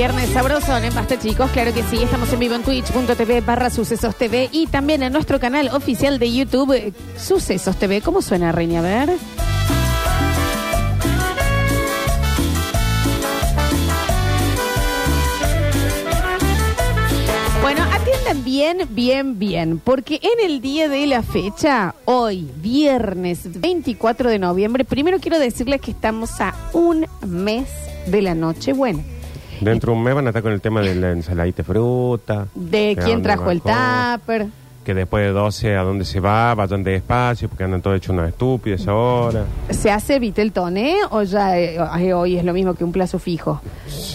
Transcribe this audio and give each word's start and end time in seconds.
Viernes 0.00 0.30
sabroso 0.30 0.74
en 0.78 0.94
Basta 0.94 1.18
chicos, 1.18 1.50
claro 1.50 1.74
que 1.74 1.82
sí, 1.82 2.02
estamos 2.02 2.32
en 2.32 2.38
vivo 2.38 2.54
en 2.54 2.62
twitch.tv 2.62 3.42
barra 3.42 3.68
Sucesos 3.68 4.16
TV 4.16 4.48
y 4.50 4.66
también 4.66 5.02
en 5.02 5.12
nuestro 5.12 5.38
canal 5.38 5.68
oficial 5.74 6.18
de 6.18 6.32
YouTube 6.32 6.72
eh, 6.72 6.94
Sucesos 7.18 7.76
TV. 7.76 8.00
¿Cómo 8.00 8.22
suena, 8.22 8.50
Reina? 8.50 8.78
A 8.78 8.82
ver. 8.82 9.10
Bueno, 17.60 17.82
atiendan 17.92 18.42
bien, 18.42 18.88
bien, 18.92 19.38
bien, 19.38 19.78
porque 19.84 20.18
en 20.22 20.50
el 20.50 20.62
día 20.62 20.88
de 20.88 21.06
la 21.08 21.22
fecha, 21.22 21.94
hoy, 22.06 22.50
viernes 22.56 23.60
24 23.60 24.30
de 24.30 24.38
noviembre, 24.38 24.86
primero 24.86 25.18
quiero 25.20 25.38
decirles 25.38 25.82
que 25.82 25.90
estamos 25.90 26.40
a 26.40 26.54
un 26.72 27.06
mes 27.20 27.68
de 28.06 28.22
la 28.22 28.34
noche 28.34 28.72
buena. 28.72 29.02
Dentro 29.60 29.92
de 29.92 29.98
un 29.98 30.04
mes 30.04 30.14
van 30.14 30.26
a 30.26 30.30
estar 30.30 30.42
con 30.42 30.52
el 30.52 30.60
tema 30.60 30.80
de 30.80 30.94
la 30.94 31.10
ensaladita 31.12 31.58
de 31.58 31.64
fruta. 31.64 32.46
De 32.54 32.96
quién 33.02 33.22
trajo 33.22 33.50
el 33.50 33.60
tupper. 33.60 34.46
Que 34.84 34.94
después 34.94 35.22
de 35.22 35.32
12 35.32 35.76
a 35.76 35.82
dónde 35.82 36.06
se 36.06 36.20
va, 36.20 36.54
vayan 36.54 36.82
despacio 36.82 37.50
porque 37.50 37.64
andan 37.64 37.82
todos 37.82 37.98
hechos 37.98 38.10
unos 38.10 38.26
estúpidos 38.28 38.88
ahora. 38.88 39.44
¿Se 39.68 39.90
hace 39.90 40.18
Vitel 40.18 40.52
Toné 40.52 40.96
o 41.10 41.22
ya 41.22 41.58
eh, 41.58 41.76
eh, 41.98 42.14
hoy 42.14 42.38
es 42.38 42.44
lo 42.44 42.54
mismo 42.54 42.72
que 42.74 42.82
un 42.82 42.90
plazo 42.90 43.18
fijo? 43.18 43.60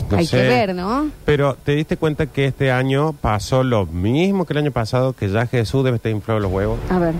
No 0.10 0.18
Hay 0.18 0.26
sé. 0.26 0.38
que 0.38 0.44
ver, 0.48 0.74
¿no? 0.76 1.10
Pero 1.24 1.56
te 1.64 1.74
diste 1.74 1.98
cuenta 1.98 2.26
que 2.26 2.46
este 2.46 2.72
año 2.72 3.14
pasó 3.14 3.64
lo 3.64 3.86
mismo 3.86 4.46
que 4.46 4.54
el 4.54 4.58
año 4.60 4.72
pasado, 4.72 5.14
que 5.14 5.30
ya 5.30 5.46
Jesús 5.46 5.84
debe 5.84 5.98
estar 5.98 6.12
inflado 6.12 6.40
los 6.40 6.52
huevos. 6.52 6.80
A 6.90 6.98
ver. 6.98 7.14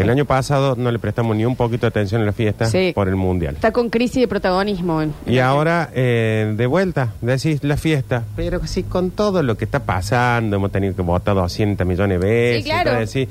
Que 0.00 0.04
el 0.04 0.10
año 0.10 0.24
pasado 0.24 0.74
no 0.76 0.90
le 0.90 0.98
prestamos 0.98 1.36
ni 1.36 1.44
un 1.44 1.56
poquito 1.56 1.82
de 1.82 1.88
atención 1.88 2.22
a 2.22 2.24
la 2.24 2.32
fiesta 2.32 2.66
Sí. 2.66 2.92
por 2.94 3.08
el 3.08 3.16
mundial. 3.16 3.54
Está 3.54 3.72
con 3.72 3.90
crisis 3.90 4.20
de 4.22 4.28
protagonismo. 4.28 5.02
en- 5.02 5.12
Y 5.26 5.38
ahora, 5.38 5.90
eh, 5.94 6.54
de 6.56 6.66
vuelta, 6.66 7.12
decís 7.20 7.62
la 7.62 7.76
fiesta. 7.76 8.24
Pero 8.36 8.66
sí, 8.66 8.82
con 8.82 9.10
todo 9.10 9.42
lo 9.42 9.56
que 9.56 9.64
está 9.64 9.80
pasando, 9.84 10.56
hemos 10.56 10.70
tenido 10.72 10.94
que 10.96 11.02
votar 11.02 11.34
200 11.34 11.86
millones 11.86 12.20
de 12.20 12.26
veces. 12.26 12.64
Sí, 12.64 12.70
claro. 12.70 12.92
decís, 12.98 13.28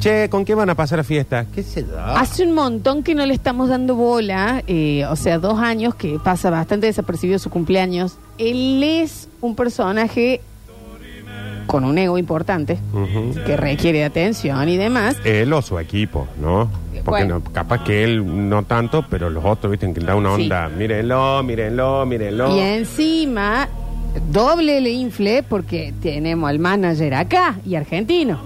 che, 0.00 0.28
¿con 0.28 0.44
qué 0.44 0.54
van 0.54 0.70
a 0.70 0.74
pasar 0.74 0.98
la 0.98 1.04
fiesta? 1.04 1.46
¿Qué 1.54 1.62
se 1.62 1.82
da? 1.82 2.18
Hace 2.20 2.44
un 2.44 2.52
montón 2.54 3.02
que 3.02 3.14
no 3.14 3.24
le 3.26 3.34
estamos 3.34 3.68
dando 3.68 3.94
bola, 3.96 4.62
eh, 4.66 5.04
o 5.06 5.16
sea, 5.16 5.38
dos 5.38 5.58
años 5.58 5.94
que 5.94 6.18
pasa 6.22 6.50
bastante 6.50 6.86
desapercibido 6.86 7.38
su 7.38 7.50
cumpleaños. 7.50 8.16
Él 8.38 8.82
es 8.84 9.28
un 9.40 9.54
personaje 9.56 10.40
con 11.68 11.84
un 11.84 11.96
ego 11.98 12.18
importante, 12.18 12.78
Ujú. 12.92 13.34
que 13.46 13.56
requiere 13.56 14.04
atención 14.04 14.68
y 14.68 14.76
demás. 14.76 15.16
Él 15.24 15.52
o 15.52 15.62
su 15.62 15.78
equipo, 15.78 16.26
¿no? 16.40 16.68
Porque 17.04 17.24
Bueno. 17.24 17.40
no, 17.44 17.52
capaz 17.52 17.84
que 17.84 18.02
él 18.02 18.48
no 18.48 18.64
tanto, 18.64 19.04
pero 19.08 19.30
los 19.30 19.44
otros, 19.44 19.70
viste, 19.70 19.92
que 19.92 20.00
da 20.00 20.16
una 20.16 20.34
Sí. 20.34 20.42
onda. 20.42 20.68
Mírenlo, 20.68 21.42
mírenlo, 21.44 22.04
mírenlo. 22.06 22.56
Y 22.56 22.60
encima, 22.60 23.68
doble 24.32 24.80
le 24.80 24.90
infle 24.90 25.42
porque 25.44 25.94
tenemos 26.02 26.48
al 26.50 26.58
manager 26.58 27.14
acá 27.14 27.56
y 27.64 27.76
argentino. 27.76 28.40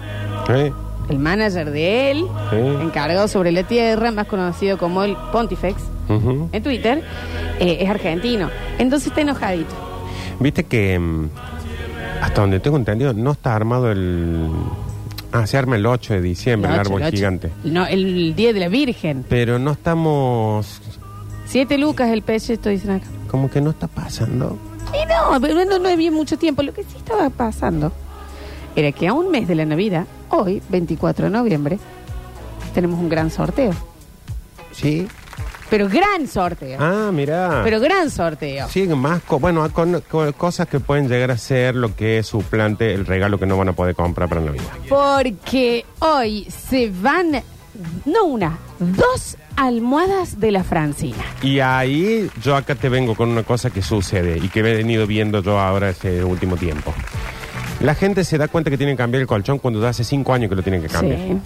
El 1.09 1.19
manager 1.19 1.71
de 1.71 2.11
él, 2.11 2.25
Sí. 2.51 2.57
encargado 2.83 3.27
sobre 3.29 3.53
la 3.53 3.63
tierra, 3.65 4.11
más 4.13 4.27
conocido 4.27 4.79
como 4.79 5.03
el 5.03 5.17
Pontifex 5.33 5.77
Ujú. 6.09 6.49
en 6.53 6.63
Twitter, 6.63 7.03
eh, 7.61 7.79
es 7.81 7.89
argentino. 7.89 8.49
Entonces 8.79 9.09
está 9.09 9.21
enojadito. 9.23 9.75
Viste 10.41 10.65
que, 10.65 10.99
mm, 10.99 11.29
hasta 12.23 12.41
donde 12.41 12.61
tengo 12.61 12.77
entendido, 12.77 13.13
no 13.13 13.33
está 13.33 13.57
armado 13.57 13.91
el... 13.91 14.49
Ah, 15.33 15.45
se 15.45 15.59
arma 15.59 15.75
el 15.75 15.85
8 15.85 16.15
de 16.15 16.21
diciembre, 16.23 16.73
el, 16.73 16.79
árbol 16.79 17.03
gigante. 17.11 17.51
No, 17.65 17.85
el 17.85 18.37
Día 18.37 18.53
de 18.53 18.61
la 18.61 18.69
Virgen. 18.69 19.25
Pero 19.29 19.59
no 19.59 19.73
estamos... 19.73 20.81
Siete 21.47 21.79
lucas 21.79 22.11
el 22.11 22.23
peche, 22.23 22.53
esto 22.53 22.69
dicen 22.69 22.93
acá. 22.93 23.07
Como 23.29 23.51
que 23.51 23.61
no 23.61 23.71
está 23.71 23.89
pasando. 23.89 24.57
Y 24.95 25.05
no, 25.07 25.41
pero 25.41 25.65
no, 25.65 25.79
no 25.81 25.89
había 25.89 26.13
mucho 26.13 26.39
tiempo. 26.39 26.63
Lo 26.63 26.73
que 26.73 26.85
sí 26.85 26.97
estaba 26.97 27.29
pasando 27.29 27.93
era 28.77 28.93
que 28.93 29.09
a 29.09 29.15
un 29.15 29.33
mes 29.33 29.49
de 29.49 29.57
la 29.57 29.65
Navidad, 29.65 30.07
hoy, 30.29 30.63
24 30.69 31.25
de 31.25 31.31
noviembre, 31.31 31.81
tenemos 32.73 33.01
un 33.01 33.09
gran 33.09 33.33
sorteo. 33.33 33.73
Sí. 34.71 35.09
Pero 35.73 35.89
gran 35.89 36.29
sorteo. 36.29 36.77
Ah, 36.79 37.11
mira. 37.11 37.63
Pero 37.65 37.81
gran 37.81 38.11
sorteo. 38.11 38.69
Siguen 38.69 38.99
más, 38.99 39.23
co- 39.23 39.39
bueno, 39.41 39.67
con, 39.73 40.03
con 40.03 40.31
cosas 40.33 40.69
que 40.69 40.81
pueden 40.81 41.09
llegar 41.09 41.31
a 41.31 41.39
ser 41.39 41.75
lo 41.75 41.97
que 41.97 42.19
es 42.19 42.27
suplante 42.27 42.93
el 42.93 43.07
regalo 43.07 43.39
que 43.39 43.47
no 43.47 43.57
van 43.57 43.71
a 43.71 43.73
poder 43.73 43.95
comprar 43.95 44.29
para 44.29 44.43
Navidad. 44.43 44.65
Porque 44.91 45.87
hoy 46.01 46.47
se 46.69 46.91
van, 47.01 47.43
no 48.05 48.25
una, 48.27 48.59
dos 48.79 49.39
almohadas 49.57 50.39
de 50.39 50.51
la 50.53 50.63
Francina. 50.63 51.25
Y 51.41 51.61
ahí 51.61 52.29
yo 52.43 52.55
acá 52.55 52.75
te 52.75 52.91
vengo 52.91 53.15
con 53.15 53.31
una 53.31 53.43
cosa 53.43 53.71
que 53.71 53.81
sucede 53.81 54.37
y 54.43 54.51
que 54.51 54.61
he 54.61 54.63
venido 54.63 55.07
viendo 55.07 55.41
yo 55.43 55.59
ahora 55.59 55.89
este 55.89 56.23
último 56.23 56.59
tiempo. 56.59 56.93
La 57.81 57.95
gente 57.95 58.25
se 58.25 58.37
da 58.37 58.47
cuenta 58.47 58.71
que 58.71 58.77
tienen 58.77 58.95
que 58.97 59.03
cambiar 59.03 59.23
el 59.23 59.27
colchón 59.27 59.59
cuando 59.59 59.87
hace 59.89 60.05
cinco 60.05 60.35
años 60.35 60.51
que 60.51 60.57
lo 60.57 60.63
tienen 60.63 60.83
que 60.83 60.89
cambiar. 60.89 61.19
Sí. 61.19 61.39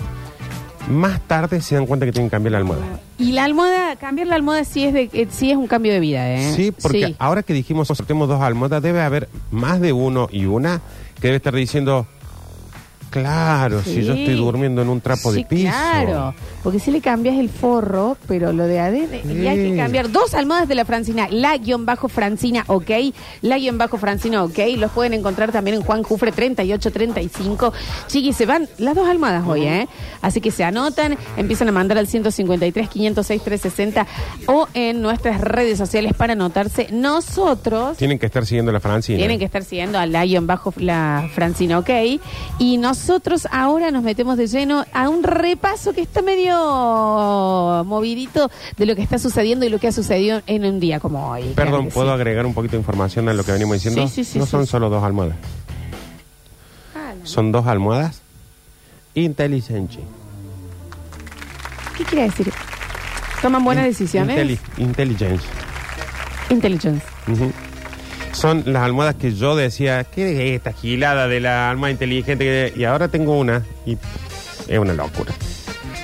Más 0.89 1.21
tarde 1.23 1.61
se 1.61 1.75
dan 1.75 1.87
cuenta 1.87 2.07
que 2.07 2.13
tienen 2.13 2.29
que 2.29 2.35
cambiar 2.35 2.53
la 2.53 2.59
almohada. 2.59 3.01
Y 3.19 3.33
la 3.33 3.45
almohada, 3.45 3.97
cambiar 3.97 4.29
la 4.29 4.37
almohada 4.37 4.65
sí 4.65 4.85
es, 4.85 4.95
de, 4.95 5.11
eh, 5.13 5.27
sí 5.31 5.51
es 5.51 5.57
un 5.57 5.67
cambio 5.67 5.93
de 5.93 5.99
vida, 6.01 6.31
¿eh? 6.33 6.53
Sí, 6.55 6.71
porque 6.71 7.07
Sí. 7.09 7.17
ahora 7.19 7.43
que 7.43 7.53
dijimos 7.55 7.89
sorteemos 7.89 8.29
dos 8.29 8.41
almohadas, 8.41 8.83
debe 8.83 9.01
haber 9.01 9.29
más 9.51 9.81
de 9.81 9.93
uno 9.93 10.29
y 10.31 10.45
una 10.45 10.81
que 11.21 11.29
debe 11.29 11.37
estar 11.39 11.55
diciendo, 11.55 12.07
claro, 13.21 13.83
si 13.83 14.03
yo 14.05 14.15
estoy 14.15 14.35
durmiendo 14.35 14.83
en 14.83 14.89
un 14.89 15.01
trapo 15.01 15.31
Sí, 15.33 15.39
de 15.39 15.45
piso. 15.45 15.69
Claro, 15.71 16.35
porque 16.63 16.79
si 16.79 16.91
le 16.91 17.01
cambias 17.01 17.37
el 17.39 17.49
forro, 17.49 18.17
pero 18.27 18.53
lo 18.53 18.65
de 18.65 18.81
adentro, 18.81 19.19
y 19.33 19.47
hay 19.47 19.57
que 19.57 19.71
Sí. 19.73 19.77
cambiar 19.77 20.11
dos 20.11 20.35
almohadas 20.35 20.69
de 20.69 20.75
la 20.75 20.85
Francina, 20.85 21.27
la 21.31 21.57
guion 21.57 21.87
bajo 21.87 22.09
Francina, 22.09 22.65
ok, 22.67 22.91
la 23.43 23.59
guion 23.59 23.79
bajo 23.79 23.99
Francina, 23.99 24.43
ok, 24.45 24.59
los 24.77 24.91
pueden 24.93 25.15
encontrar 25.15 25.53
también 25.53 25.77
en 25.77 25.83
Juan 25.83 26.03
Jufre 26.03 26.33
3835. 26.33 27.73
Chiquis, 28.09 28.37
se 28.37 28.47
van 28.47 28.69
las 28.79 28.95
dos 28.95 29.09
almohadas 29.09 29.47
hoy, 29.47 29.65
¿eh? 29.67 29.89
Así 30.23 30.41
que 30.41 30.51
se 30.51 30.65
anotan, 30.65 31.17
empiezan 31.37 31.69
a 31.69 31.73
mandar 31.73 31.99
al 31.99 32.07
153 32.07 32.89
506 32.89 33.43
360 33.43 34.07
o 34.47 34.69
en 34.75 35.01
nuestras 35.03 35.41
redes 35.41 35.79
sociales 35.79 36.13
para 36.17 36.33
anotarse. 36.35 36.89
Nosotros 36.93 37.97
Tienen 37.97 38.19
que 38.19 38.27
estar 38.27 38.45
siguiendo 38.47 38.73
la 38.73 38.81
Francina. 38.81 39.19
tienen 39.19 39.39
que 39.39 39.45
estar 39.45 39.65
siguiendo 39.65 39.99
a 39.99 40.07
la 40.07 40.25
guion 40.25 40.47
bajo 40.47 40.73
la 40.77 41.29
Francina, 41.35 41.79
ok. 41.79 41.91
Y 42.59 42.79
nosotros 43.07 43.47
ahora 43.53 43.93
nos 43.93 44.03
metemos 44.03 44.37
de 44.37 44.49
lleno 44.49 44.85
a 44.93 45.09
un 45.09 45.23
repaso 45.23 45.93
que 45.93 46.01
está 46.03 46.23
medio 46.23 47.85
movidito 47.85 48.51
de 48.77 48.85
lo 48.85 48.97
que 48.97 49.03
está 49.03 49.17
sucediendo 49.21 49.65
y 49.65 49.69
lo 49.69 49.79
que 49.79 49.87
ha 49.87 49.93
sucedido 49.93 50.43
en 50.49 50.65
un 50.65 50.81
día 50.81 50.99
como 50.99 51.31
hoy. 51.31 51.53
Perdón, 51.55 51.89
¿puedo 51.95 52.09
sí. 52.09 52.15
agregar 52.15 52.45
un 52.47 52.53
poquito 52.53 52.73
de 52.73 52.79
información 52.79 53.29
a 53.29 53.33
lo 53.33 53.45
que 53.45 53.53
venimos 53.53 53.75
diciendo? 53.77 54.03
Sí, 54.09 54.25
sí, 54.25 54.25
sí, 54.25 54.39
no 54.41 54.47
son 54.47 54.67
solo 54.67 54.91
dos 54.91 55.05
almohadas. 55.05 55.37
Ah, 56.97 57.13
la- 57.17 57.27
Son 57.27 57.53
dos 57.53 57.65
almohadas 57.69 58.23
inteligentes. 59.15 60.01
¿Qué 61.97 62.03
quiere 62.05 62.25
decir? 62.25 62.53
¿Toman 63.41 63.63
buenas 63.63 63.85
In- 63.85 63.91
decisiones? 63.93 64.37
Inteli- 64.37 64.59
intelligence. 64.79 65.45
Intelligence. 66.51 67.07
Ujú. 67.29 67.53
Son 68.37 68.63
las 68.67 68.83
almohadas 68.83 69.15
que 69.15 69.35
yo 69.35 69.57
decía, 69.57 70.05
¿qué 70.05 70.33
es 70.53 70.57
esta 70.57 70.73
gilada 70.73 71.27
de 71.27 71.41
la 71.41 71.71
almohada 71.71 71.93
inteligente? 71.93 72.45
que- 72.45 72.73
Y 72.79 72.85
ahora 72.85 73.09
tengo 73.09 73.39
una 73.39 73.65
y 73.87 73.97
es 74.69 74.79
una 74.79 74.93
locura. 74.93 75.33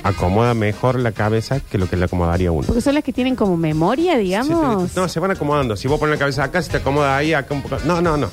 Acomoda 0.03 0.55
mejor 0.55 0.99
la 0.99 1.13
cabeza 1.13 1.61
que 1.61 1.79
lo 1.79 1.89
que 1.89 1.97
le 1.97 2.07
acomodaría 2.07 2.51
uno. 2.51 2.67
Porque 2.67 2.81
son 2.81 2.95
las 2.95 3.05
que 3.05 3.13
tienen 3.13 3.37
como 3.37 3.57
memoria, 3.57 4.17
digamos. 4.19 4.89
Sí, 4.89 4.95
te- 4.95 5.01
no, 5.01 5.09
se 5.09 5.21
van 5.21 5.31
acomodando. 5.31 5.77
Si 5.77 5.87
vos 5.87 6.01
pones 6.01 6.15
la 6.15 6.19
cabeza 6.19 6.43
acá, 6.45 6.61
se 6.63 6.71
te 6.71 6.77
acomoda 6.79 7.17
ahí, 7.17 7.35
acá 7.35 7.55
un 7.55 7.63
poco. 7.63 7.77
No, 7.85 8.01
no, 8.01 8.17
no. 8.17 8.29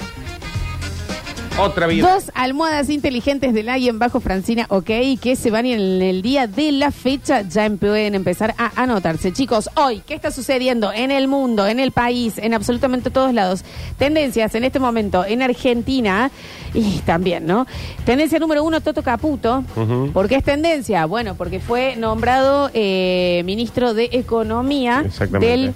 Otra 1.60 1.88
vida. 1.88 2.14
Dos 2.14 2.32
almohadas 2.34 2.90
inteligentes 2.90 3.54
del 3.54 3.70
en 3.70 4.00
bajo 4.00 4.20
Francina, 4.20 4.66
ok, 4.70 4.90
que 5.22 5.36
se 5.36 5.52
van 5.52 5.66
en 5.66 6.02
el 6.02 6.22
día 6.22 6.48
de 6.48 6.72
la 6.72 6.92
fecha, 6.92 7.42
ya 7.42 7.66
em- 7.66 7.78
pueden 7.78 8.16
empezar 8.16 8.56
a 8.58 8.82
anotarse. 8.82 9.32
Chicos, 9.32 9.70
hoy, 9.76 10.02
¿qué 10.06 10.14
está 10.16 10.32
sucediendo 10.32 10.92
en 10.92 11.12
el 11.12 11.28
mundo, 11.28 11.68
en 11.68 11.80
el 11.80 11.92
país, 11.92 12.38
en 12.38 12.54
absolutamente 12.54 13.10
todos 13.12 13.34
lados? 13.34 13.64
Tendencias 13.98 14.56
en 14.56 14.64
este 14.64 14.80
momento 14.80 15.24
en 15.26 15.42
Argentina 15.42 16.32
y 16.74 17.00
también, 17.00 17.46
¿no? 17.46 17.68
Tendencia 18.06 18.40
número 18.40 18.64
uno, 18.64 18.82
Toto 18.82 19.04
Caputo. 19.04 19.64
Ujú. 19.76 20.12
¿Por 20.14 20.28
qué 20.28 20.36
es 20.38 20.44
tendencia? 20.44 21.06
Bueno, 21.06 21.36
porque 21.36 21.60
fue 21.60 21.96
nombrado 21.96 22.72
eh, 22.74 23.44
ministro 23.46 23.94
de 23.94 24.10
Economía 24.14 25.04
del... 25.40 25.74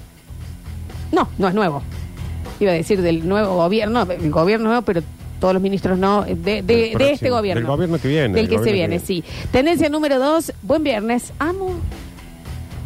No, 1.12 1.30
no 1.38 1.48
es 1.48 1.54
nuevo. 1.54 1.84
Iba 2.60 2.72
a 2.72 2.76
decir 2.76 3.02
del 3.02 3.28
nuevo 3.28 3.56
gobierno, 3.56 4.02
el 4.10 4.32
gobierno 4.32 4.70
nuevo, 4.70 4.82
pero 4.84 5.02
todos 5.44 5.56
los 5.56 5.62
ministros 5.62 6.00
no, 6.00 6.22
de, 6.24 6.36
de- 6.62 6.96
de 6.98 7.12
este 7.12 7.30
gobierno. 7.30 7.60
Del 7.60 7.68
gobierno 7.68 8.00
que 8.00 8.08
viene, 8.08 8.34
Del 8.34 8.48
que 8.48 8.60
se 8.60 8.64
que 8.64 8.72
viene, 8.72 9.00
sí. 9.00 9.26
Tendencia 9.52 9.90
número 9.90 10.18
dos, 10.18 10.54
buen 10.62 10.86
viernes. 10.86 11.34
Amo. 11.38 11.72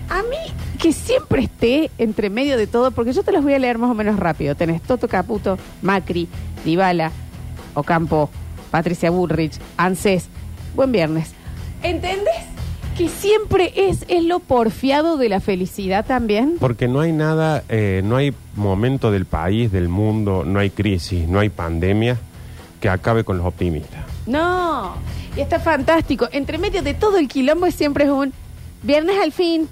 A 0.09 0.24
mí, 0.24 0.38
que 0.81 0.92
siempre 0.92 1.44
esté 1.44 1.92
entre 2.00 2.31
medio 2.31 2.57
de 2.57 2.65
todo, 2.65 2.89
porque 2.89 3.13
yo 3.13 3.21
te 3.21 3.31
los 3.31 3.44
voy 3.44 3.54
a 3.54 3.59
leer 3.59 3.77
más 3.77 3.92
o 3.92 3.94
menos 3.94 4.18
rápido. 4.18 4.56
Tenés 4.56 4.81
Toto 4.81 5.07
Caputo, 5.07 5.59
Macri, 5.83 6.27
Dybala, 6.65 7.12
Ocampo, 7.75 8.31
Patricia 8.71 9.12
Bullrich, 9.12 9.53
ANSES. 9.77 10.25
Buen 10.75 10.92
viernes. 10.92 11.33
¿Entendés? 11.83 12.33
que 12.98 13.10
siempre 13.10 13.71
es, 13.75 14.06
es 14.07 14.24
lo 14.24 14.39
porfiado 14.39 15.18
de 15.18 15.30
la 15.30 15.39
felicidad 15.39 16.03
también. 16.07 16.56
Porque 16.60 16.88
no 16.88 17.01
hay 17.01 17.12
nada, 17.12 17.63
eh, 17.69 18.01
no 18.03 18.15
hay 18.15 18.33
momento 18.56 19.12
del 19.12 19.25
país, 19.25 19.71
del 19.71 19.88
mundo, 19.88 20.44
no 20.44 20.57
hay 20.57 20.71
crisis, 20.71 21.27
no 21.27 21.38
hay 21.38 21.50
pandemia 21.50 22.18
que 22.79 22.89
acabe 22.89 23.24
con 23.24 23.38
los 23.38 23.45
optimistas. 23.45 24.03
No, 24.25 24.95
y 25.35 25.41
está 25.41 25.59
fantástico. 25.59 26.27
Entre 26.31 26.57
medio 26.57 26.81
de 26.81 26.94
todo 26.94 27.18
el 27.18 27.27
quilombo 27.27 27.69
siempre 27.71 28.06
es 28.06 28.09
un 28.09 28.33
viernes 28.83 29.15
al 29.21 29.31
fin. 29.31 29.68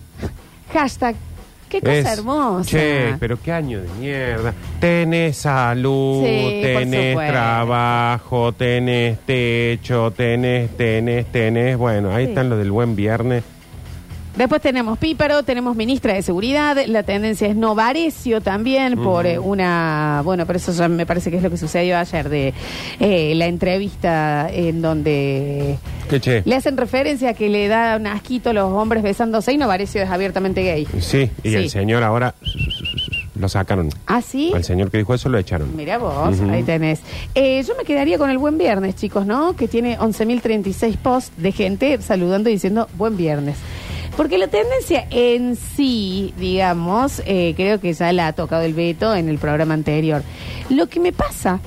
Hashtag. 0.74 1.16
Qué 1.70 1.82
cosa 1.82 1.94
Es, 1.94 2.06
hermosa. 2.20 2.70
Che, 2.70 3.16
pero 3.20 3.42
qué 3.42 3.52
año 3.52 3.82
de 3.82 3.90
mierda. 4.00 4.54
Tenés 4.80 5.38
salud, 5.38 6.24
Sí, 6.24 6.62
tenés 6.62 7.18
trabajo, 7.18 8.52
tenés 8.54 9.18
techo, 9.26 10.12
tenés, 10.12 10.70
tenés, 10.78 11.26
tenés. 11.32 11.76
Bueno, 11.78 12.14
ahí 12.14 12.26
Sí. 12.26 12.30
están 12.30 12.50
los 12.50 12.60
del 12.60 12.72
buen 12.72 12.96
viernes. 12.96 13.44
Después 14.36 14.62
tenemos 14.62 14.98
Píparo, 14.98 15.44
tenemos 15.44 15.78
ministra 15.78 16.14
de 16.14 16.22
Seguridad, 16.22 16.76
la 16.88 17.04
tendencia 17.04 17.48
es 17.48 17.56
Novarecio 17.56 18.42
también 18.42 18.96
por 19.02 19.26
eh, 19.26 19.40
una, 19.40 20.22
bueno, 20.26 20.46
pero 20.46 20.58
eso 20.58 20.74
ya 20.74 20.90
me 20.90 21.06
parece 21.06 21.32
que 21.32 21.38
es 21.38 21.44
lo 21.44 21.50
que 21.50 21.56
sucedió 21.58 21.98
ayer 21.98 22.28
de 22.28 22.54
eh, 23.00 23.34
la 23.36 23.46
entrevista 23.46 24.50
en 24.52 24.82
donde 24.82 25.78
¿Qué 26.10 26.20
che? 26.20 26.42
le 26.44 26.54
hacen 26.56 26.76
referencia 26.76 27.30
a 27.30 27.34
que 27.34 27.48
le 27.48 27.70
da 27.70 27.96
un 27.96 28.08
asquito 28.08 28.50
a 28.50 28.54
los 28.54 28.72
hombres 28.74 29.04
besándose 29.04 29.54
y 29.54 29.58
Novarecio 29.58 30.04
es 30.04 30.10
abiertamente 30.10 30.64
gay. 30.64 30.86
Sí, 31.00 31.30
y 31.42 31.50
Sí. 31.52 31.56
el 31.56 31.70
señor 31.70 32.04
ahora 32.04 32.36
lo 33.40 33.48
sacaron. 33.50 33.90
¿Ah, 34.06 34.22
sí? 34.22 34.52
Al 34.54 34.64
señor 34.66 34.92
que 34.92 34.98
dijo 34.98 35.14
eso 35.14 35.30
lo 35.30 35.38
echaron. 35.38 35.76
Mira 35.78 35.98
vos, 35.98 36.40
Ujú. 36.40 36.50
ahí 36.50 36.64
tenés. 36.64 37.00
Eh, 37.36 37.64
yo 37.66 37.74
me 37.78 37.84
quedaría 37.86 38.18
con 38.18 38.30
el 38.30 38.38
buen 38.38 38.58
viernes, 38.58 38.96
chicos, 38.96 39.26
¿no? 39.26 39.56
Que 39.56 39.68
tiene 39.70 39.98
11.036 39.98 40.98
posts 40.98 41.32
de 41.38 41.52
gente 41.54 42.02
saludando 42.02 42.50
y 42.50 42.54
diciendo 42.54 42.88
buen 42.98 43.16
viernes. 43.18 43.56
Porque 44.18 44.38
la 44.38 44.48
tendencia 44.48 45.08
en 45.10 45.56
sí, 45.56 46.34
digamos, 46.38 47.22
eh, 47.26 47.54
creo 47.56 47.80
que 47.80 47.94
ya 47.94 48.14
la 48.14 48.28
ha 48.28 48.34
tocado 48.34 48.64
el 48.64 48.74
veto 48.74 49.14
en 49.14 49.28
el 49.28 49.38
programa 49.38 49.74
anterior. 49.74 50.24
Lo 50.70 50.88
que 50.88 51.00
me 51.00 51.12
pasa 51.12 51.60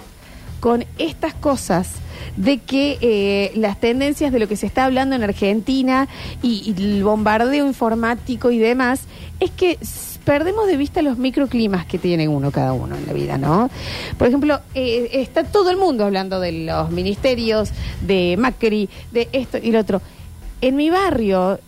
con 0.61 0.85
estas 0.99 1.35
cosas 1.35 1.91
de 2.37 2.59
que 2.59 2.99
eh, 3.01 3.53
las 3.55 3.79
tendencias 3.79 4.33
de 4.33 4.39
lo 4.39 4.49
que 4.49 4.57
se 4.57 4.67
está 4.67 4.87
hablando 4.87 5.15
en 5.15 5.23
Argentina 5.23 6.09
y, 6.43 6.75
y 6.77 6.83
el 6.83 7.05
bombardeo 7.05 7.67
informático 7.67 8.51
y 8.51 8.59
demás, 8.59 9.03
es 9.41 9.51
que 9.51 9.79
perdemos 10.29 10.67
de 10.67 10.77
vista 10.77 11.01
los 11.01 11.17
microclimas 11.17 11.87
que 11.87 11.99
tiene 11.99 12.29
uno 12.29 12.51
cada 12.51 12.75
uno 12.75 12.97
en 12.97 13.07
la 13.07 13.15
vida, 13.15 13.39
¿no? 13.39 13.71
Por 14.19 14.29
ejemplo, 14.29 14.61
eh, 14.75 15.09
está 15.15 15.45
todo 15.45 15.71
el 15.71 15.79
mundo 15.79 16.05
hablando 16.05 16.39
de 16.39 16.53
los 16.53 16.91
ministerios, 16.91 17.71
de 18.03 18.37
Macri, 18.39 18.91
de 19.11 19.29
esto 19.33 19.57
y 19.57 19.73
lo 19.73 19.81
otro. 19.81 20.03
En 20.61 20.77
mi 20.77 20.91
barrio, 20.91 21.59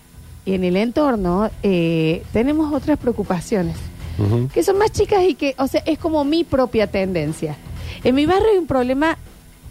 en 0.54 0.64
el 0.64 0.76
entorno, 0.76 1.50
eh, 1.62 2.22
tenemos 2.32 2.72
otras 2.72 2.98
preocupaciones 2.98 3.76
que 4.52 4.62
son 4.62 4.76
más 4.78 4.92
chicas 4.92 5.24
y 5.26 5.34
que, 5.34 5.54
o 5.56 5.66
sea, 5.66 5.82
es 5.86 5.98
como 5.98 6.24
mi 6.24 6.44
propia 6.44 6.86
tendencia. 6.86 7.56
En 8.04 8.14
mi 8.14 8.26
barrio 8.26 8.50
hay 8.52 8.58
un 8.58 8.66
problema 8.66 9.16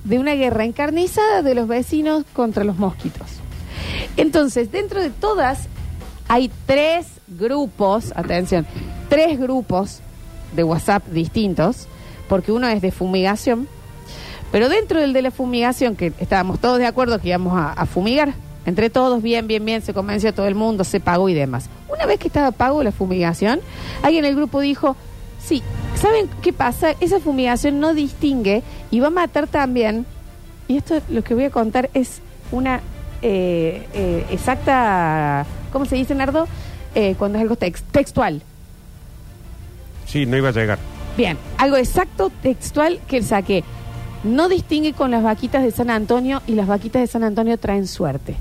de 0.04 0.18
una 0.18 0.34
guerra 0.34 0.66
encarnizada 0.66 1.44
de 1.44 1.54
los 1.54 1.68
vecinos 1.68 2.26
contra 2.34 2.64
los 2.64 2.78
mosquitos. 2.78 3.28
Entonces, 4.18 4.72
dentro 4.72 5.02
de 5.02 5.10
todas 5.10 5.68
hay 6.28 6.52
tres 6.66 7.08
grupos, 7.28 8.12
atención, 8.16 8.66
tres 9.08 9.40
grupos 9.40 10.00
de 10.56 10.64
WhatsApp 10.64 11.06
distintos, 11.10 11.88
porque 12.28 12.52
uno 12.52 12.68
es 12.68 12.82
de 12.82 12.92
fumigación, 12.92 13.68
pero 14.52 14.68
dentro 14.68 15.00
del 15.00 15.14
de 15.14 15.22
la 15.22 15.32
fumigación, 15.32 15.96
que 15.96 16.12
estábamos 16.20 16.60
todos 16.60 16.80
de 16.80 16.88
acuerdo 16.88 17.20
que 17.20 17.30
íbamos 17.30 17.56
a, 17.56 17.72
a 17.74 17.86
fumigar, 17.86 18.34
entre 18.70 18.90
todos, 18.90 19.22
bien, 19.22 19.48
bien, 19.48 19.66
bien, 19.66 19.82
se 19.82 19.94
convenció 19.94 20.30
a 20.30 20.34
todo 20.34 20.48
el 20.48 20.56
mundo, 20.56 20.84
se 20.86 21.00
pagó 21.02 21.28
y 21.28 21.34
demás. 21.34 21.70
Una 21.94 22.06
vez 22.06 22.20
que 22.20 22.28
estaba 22.28 22.52
pago 22.52 22.82
la 22.84 22.92
fumigación, 22.94 23.60
alguien 24.02 24.24
en 24.24 24.30
el 24.32 24.38
grupo 24.38 24.62
dijo, 24.62 24.96
sí, 25.44 25.62
¿saben 25.96 26.30
qué 26.42 26.54
pasa? 26.54 26.92
Esa 27.02 27.20
fumigación 27.20 27.80
no 27.82 27.94
distingue 27.94 28.64
y 28.92 29.00
va 29.02 29.08
a 29.08 29.12
matar 29.12 29.48
también, 29.48 30.06
y 30.68 30.78
esto 30.78 31.02
lo 31.10 31.24
que 31.24 31.34
voy 31.34 31.44
a 31.46 31.50
contar 31.50 31.90
es 31.94 32.22
una 32.52 32.80
eh, 33.22 33.86
eh, 33.94 34.26
exacta, 34.32 35.46
¿cómo 35.74 35.86
se 35.86 35.96
dice, 35.96 36.16
Nardo? 36.16 36.48
Eh, 36.96 37.16
cuando 37.20 37.38
es 37.38 37.42
algo 37.42 37.56
tex- 37.58 37.84
textual. 37.92 38.42
Sí, 40.08 40.26
no 40.26 40.38
iba 40.38 40.50
a 40.50 40.54
llegar. 40.54 40.80
Bien, 41.18 41.38
algo 41.58 41.76
exacto, 41.76 42.32
textual 42.42 43.00
que 43.08 43.22
saqué. 43.22 43.64
No 44.24 44.50
distingue 44.50 44.94
con 44.94 45.12
las 45.12 45.24
vaquitas 45.24 45.64
de 45.64 45.72
San 45.72 45.90
Antonio 45.90 46.42
y 46.48 46.54
las 46.54 46.68
vaquitas 46.68 47.02
de 47.02 47.08
San 47.08 47.24
Antonio 47.24 47.58
traen 47.58 47.88
suerte. 47.88 48.36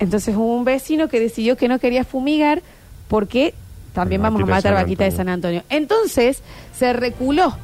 Entonces 0.00 0.34
hubo 0.34 0.56
un 0.56 0.64
vecino 0.64 1.06
que 1.08 1.20
decidió 1.20 1.56
que 1.56 1.68
no 1.68 1.78
quería 1.78 2.02
fumigar 2.04 2.62
porque 3.08 3.54
también 3.92 4.22
vamos 4.22 4.42
a 4.42 4.46
matar 4.46 4.62
San 4.72 4.82
vaquitas 4.82 5.12
de 5.12 5.16
San 5.16 5.28
Antonio. 5.28 5.62
Entonces 5.68 6.42
se 6.76 6.92
reculó, 6.92 7.54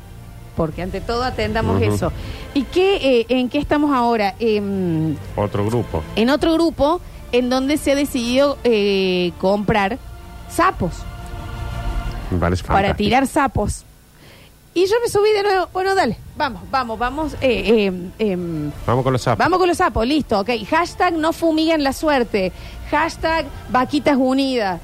porque 0.56 0.82
ante 0.82 1.00
todo 1.00 1.24
atendamos 1.24 1.80
Ujú. 1.82 1.92
eso. 1.94 2.12
¿Y 2.54 2.62
qué, 2.64 3.20
eh, 3.20 3.26
en 3.30 3.48
qué 3.48 3.58
estamos 3.58 3.90
ahora? 3.94 4.34
Em, 4.38 5.16
Otro 5.34 5.64
grupo. 5.66 6.02
en 6.14 6.30
otro 6.30 6.52
grupo 6.54 7.00
en 7.32 7.48
donde 7.50 7.76
se 7.78 7.92
ha 7.92 7.94
decidido 7.94 8.58
eh, 8.64 9.32
comprar 9.40 9.98
sapos 10.50 10.92
Me 12.30 12.38
parece 12.38 12.62
para 12.64 12.74
fantástico. 12.88 12.96
tirar 13.08 13.26
sapos. 13.26 13.84
Y 14.76 14.84
yo 14.86 14.96
me 15.02 15.08
subí 15.08 15.32
de 15.32 15.42
nuevo. 15.42 15.68
Bueno, 15.72 15.94
dale, 15.94 16.18
vamos, 16.36 16.60
vamos, 16.70 16.98
vamos. 16.98 17.32
eh, 17.40 17.88
eh, 17.88 18.10
em, 18.18 18.70
Vamos 18.86 19.02
con 19.04 19.12
los 19.14 19.22
sapos. 19.22 19.38
vamos 19.38 19.58
con 19.58 19.68
los 19.68 19.78
sapos, 19.78 20.06
listo, 20.06 20.38
ok. 20.38 20.50
Hashtag 20.68 21.14
no 21.14 21.32
fumiguen 21.32 21.82
la 21.82 21.94
suerte. 21.94 22.52
Hashtag 22.90 23.46
vaquitas 23.70 24.18
unidas. 24.18 24.78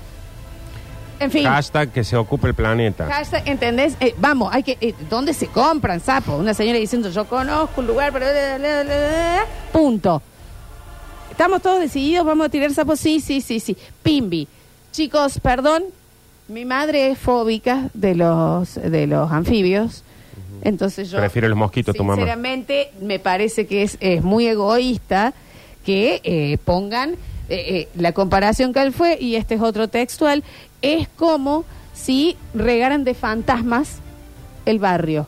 En 1.20 1.30
fin. 1.30 1.44
Hashtag 1.44 1.92
que 1.92 2.04
se 2.04 2.16
ocupe 2.16 2.48
el 2.48 2.54
planeta. 2.54 3.04
Hashtag, 3.06 3.46
¿entendés? 3.46 3.94
Eh, 4.00 4.14
vamos, 4.16 4.48
hay 4.50 4.62
que. 4.62 4.78
eh, 4.80 4.94
¿Dónde 5.10 5.34
se 5.34 5.48
compran 5.48 6.00
sapos? 6.00 6.40
Una 6.40 6.54
señora 6.54 6.78
diciendo, 6.78 7.10
yo 7.10 7.26
conozco 7.26 7.82
un 7.82 7.86
lugar, 7.86 8.14
pero. 8.14 8.24
Punto. 9.72 10.22
¿Estamos 11.30 11.60
todos 11.60 11.80
decididos? 11.80 12.24
¿Vamos 12.24 12.46
a 12.46 12.48
tirar 12.48 12.72
sapos? 12.72 12.98
Sí, 12.98 13.20
sí, 13.20 13.42
sí, 13.42 13.60
sí. 13.60 13.76
Pimbi. 14.02 14.48
Chicos, 14.90 15.38
perdón. 15.38 15.84
Mi 16.48 16.64
madre 16.64 17.10
es 17.10 17.18
fóbica 17.18 17.88
de 17.94 18.14
los, 18.14 18.74
de 18.74 19.06
los 19.06 19.30
anfibios. 19.30 20.02
Entonces 20.62 21.10
yo. 21.10 21.18
Prefiere 21.18 21.48
los 21.48 21.56
mosquitos, 21.58 21.94
tu 21.94 22.04
mamá. 22.04 22.16
Sinceramente, 22.16 22.90
me 23.00 23.18
parece 23.18 23.66
que 23.66 23.82
es, 23.82 23.96
es 24.00 24.22
muy 24.22 24.46
egoísta 24.46 25.34
que 25.84 26.20
eh, 26.24 26.58
pongan 26.64 27.12
eh, 27.12 27.16
eh, 27.48 27.88
la 27.96 28.12
comparación 28.12 28.72
que 28.72 28.80
él 28.82 28.92
fue, 28.92 29.18
y 29.20 29.36
este 29.36 29.54
es 29.56 29.60
otro 29.60 29.88
textual, 29.88 30.44
es 30.82 31.08
como 31.08 31.64
si 31.92 32.36
regaran 32.54 33.02
de 33.04 33.14
fantasmas 33.14 33.98
el 34.66 34.78
barrio. 34.78 35.26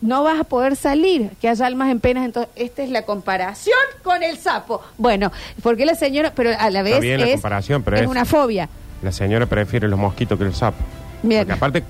No 0.00 0.22
vas 0.22 0.38
a 0.40 0.44
poder 0.44 0.76
salir, 0.76 1.30
que 1.40 1.48
haya 1.48 1.66
almas 1.66 1.90
en 1.90 2.00
penas. 2.00 2.24
Entonces, 2.24 2.50
esta 2.56 2.82
es 2.82 2.90
la 2.90 3.02
comparación 3.02 3.76
con 4.02 4.22
el 4.22 4.38
sapo. 4.38 4.80
Bueno, 4.98 5.32
porque 5.62 5.84
la 5.86 5.94
señora, 5.94 6.32
pero 6.34 6.50
a 6.58 6.70
la 6.70 6.82
vez 6.82 7.00
bien 7.00 7.20
la 7.20 7.30
comparación, 7.32 7.82
pero 7.82 7.96
es 7.96 8.02
es- 8.02 8.08
una 8.08 8.24
fobia. 8.24 8.68
La 9.02 9.12
señora 9.12 9.46
prefiere 9.46 9.88
los 9.88 9.98
mosquitos 9.98 10.38
que 10.38 10.44
el 10.44 10.54
sapo. 10.54 10.78
Bien. 11.22 11.40
Porque 11.40 11.52
aparte, 11.52 11.82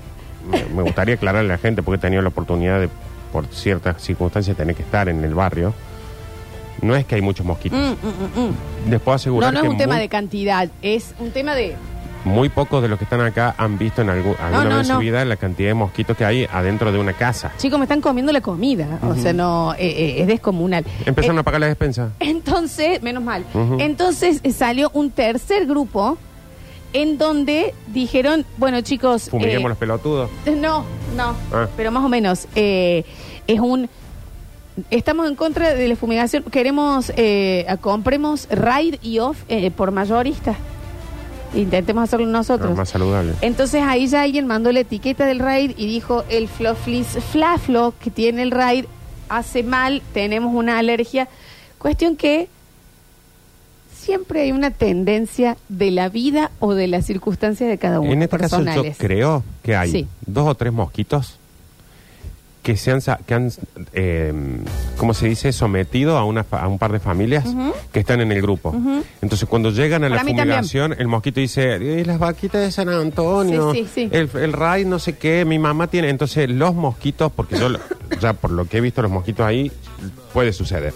me, 0.49 0.63
me 0.75 0.81
gustaría 0.83 1.15
aclararle 1.15 1.49
a 1.51 1.55
la 1.55 1.57
gente, 1.59 1.81
porque 1.83 1.97
he 1.97 2.01
tenido 2.01 2.21
la 2.21 2.29
oportunidad 2.29 2.79
de, 2.79 2.89
por 3.31 3.45
ciertas 3.47 4.01
circunstancias, 4.01 4.55
tener 4.57 4.75
que 4.75 4.83
estar 4.83 5.09
en 5.09 5.23
el 5.23 5.33
barrio. 5.33 5.73
No 6.81 6.95
es 6.95 7.05
que 7.05 7.15
hay 7.15 7.21
muchos 7.21 7.45
mosquitos. 7.45 7.79
Mm, 7.79 8.39
mm, 8.39 8.45
mm. 8.47 8.89
Les 8.91 9.01
puedo 9.01 9.15
asegurar 9.15 9.51
No, 9.53 9.59
no 9.59 9.59
es 9.59 9.63
que 9.63 9.69
un 9.71 9.77
tema 9.77 9.93
muy, 9.95 10.01
de 10.01 10.09
cantidad, 10.09 10.69
es 10.83 11.15
un 11.17 11.31
tema 11.31 11.55
de... 11.55 11.75
muy 12.23 12.49
pocos 12.49 12.83
de 12.83 12.87
los 12.87 12.99
que 12.99 13.05
están 13.05 13.21
acá 13.21 13.55
han 13.57 13.79
visto 13.79 14.03
en 14.03 14.09
algún, 14.11 14.35
alguna 14.39 14.63
no, 14.65 14.69
vez 14.77 14.81
en 14.81 14.87
no. 14.89 14.93
su 14.95 14.99
vida 14.99 15.25
la 15.25 15.37
cantidad 15.37 15.69
de 15.69 15.73
mosquitos 15.73 16.15
que 16.15 16.23
hay 16.23 16.45
adentro 16.51 16.91
de 16.91 16.99
una 16.99 17.13
casa. 17.13 17.51
Chicos, 17.57 17.79
me 17.79 17.85
están 17.85 17.99
comiendo 18.01 18.31
la 18.31 18.41
comida. 18.41 18.99
O 19.01 19.15
sea, 19.15 19.33
no, 19.33 19.73
eh, 19.73 19.77
eh, 19.79 20.21
es 20.21 20.27
descomunal. 20.27 20.85
Empezaron 21.05 21.37
Eh, 21.37 21.39
a 21.39 21.43
pagar 21.43 21.61
la 21.61 21.67
despensa. 21.67 22.09
Entonces, 22.19 23.01
menos 23.01 23.23
mal. 23.23 23.43
Ujú. 23.55 23.77
Entonces 23.79 24.39
eh, 24.43 24.51
salió 24.51 24.91
un 24.93 25.09
tercer 25.09 25.65
grupo 25.65 26.17
en 27.01 27.17
donde 27.17 27.73
dijeron, 27.87 28.45
bueno 28.57 28.81
chicos... 28.81 29.29
Fumiguemos 29.29 29.65
eh, 29.65 29.69
los 29.69 29.77
pelotudos. 29.77 30.29
No, 30.45 30.83
no, 31.15 31.35
Ah. 31.53 31.67
pero 31.77 31.91
más 31.91 32.03
o 32.03 32.09
menos. 32.09 32.47
eh, 32.55 33.03
es 33.47 33.59
un... 33.59 33.89
Estamos 34.91 35.27
en 35.27 35.35
contra 35.35 35.73
de 35.73 35.87
la 35.87 35.95
fumigación. 35.95 36.43
Queremos, 36.43 37.11
eh, 37.17 37.65
compremos 37.81 38.47
raid 38.51 38.95
y 39.01 39.19
off 39.19 39.37
eh, 39.49 39.71
por 39.71 39.91
mayorista. 39.91 40.55
Intentemos 41.55 42.03
hacerlo 42.03 42.27
nosotros. 42.27 42.71
Ah, 42.73 42.75
más 42.75 42.89
saludable. 42.89 43.33
Entonces 43.41 43.81
ahí 43.83 44.07
ya 44.07 44.21
alguien 44.21 44.45
mandó 44.45 44.71
la 44.71 44.81
etiqueta 44.81 45.25
del 45.25 45.39
raid 45.39 45.71
y 45.77 45.87
dijo 45.87 46.23
el 46.29 46.47
floflis 46.47 47.07
flaflo 47.31 47.93
que 48.03 48.11
tiene 48.11 48.43
el 48.43 48.51
raid 48.51 48.85
hace 49.29 49.63
mal, 49.63 50.01
tenemos 50.13 50.53
una 50.53 50.77
alergia. 50.77 51.27
Cuestión 51.79 52.15
que 52.15 52.47
siempre 54.07 54.41
hay 54.41 54.51
una 54.53 54.71
tendencia 54.71 55.57
de 55.69 55.91
la 55.91 56.07
vida 56.09 56.49
o 56.59 56.73
de 56.73 56.87
las 56.87 57.05
circunstancias 57.05 57.69
de 57.69 57.77
cada 57.77 57.99
uno. 57.99 58.11
En 58.13 58.23
este 58.23 58.37
caso 58.37 58.63
yo 58.63 58.83
creo 58.97 59.43
que 59.63 59.75
hay 59.75 59.91
Sí. 59.91 60.07
dos 60.25 60.47
o 60.47 60.55
tres 60.55 60.71
mosquitos 60.73 61.37
que 62.63 62.75
se 62.75 62.91
han, 62.91 62.99
que 63.25 63.33
han 63.33 63.49
eh, 63.93 64.33
¿cómo 64.97 65.13
se 65.13 65.27
dice? 65.27 65.53
Sometido 65.53 66.17
a, 66.17 66.25
una, 66.25 66.45
a 66.51 66.67
un 66.67 66.77
par 66.79 66.91
de 66.91 66.99
familias 66.99 67.45
que 67.93 67.99
están 68.01 68.19
en 68.19 68.31
el 68.33 68.41
grupo. 68.41 68.75
Entonces, 69.21 69.47
cuando 69.47 69.71
llegan 69.71 70.03
a 70.03 70.09
la 70.09 70.17
también. 70.17 70.37
fumigación, 70.39 70.93
el 70.97 71.07
mosquito 71.07 71.39
dice, 71.39 71.75
"Eh, 71.75 72.03
las 72.05 72.19
vaquitas 72.19 72.61
de 72.61 72.71
San 72.71 72.89
Antonio, 72.89 73.71
Sí, 73.73 73.83
sí, 73.93 74.09
sí. 74.09 74.09
el, 74.11 74.29
el 74.35 74.51
RAI 74.53 74.83
no 74.85 74.99
sé 74.99 75.17
qué, 75.17 75.45
mi 75.45 75.59
mamá 75.59 75.87
tiene... 75.87 76.09
Entonces, 76.09 76.49
los 76.49 76.73
mosquitos, 76.75 77.31
porque 77.31 77.57
yo 77.57 77.69
ya 78.19 78.33
por 78.33 78.51
lo 78.51 78.65
que 78.65 78.77
he 78.77 78.81
visto 78.81 79.01
los 79.01 79.11
mosquitos 79.11 79.45
ahí, 79.45 79.71
puede 80.33 80.51
suceder. 80.51 80.93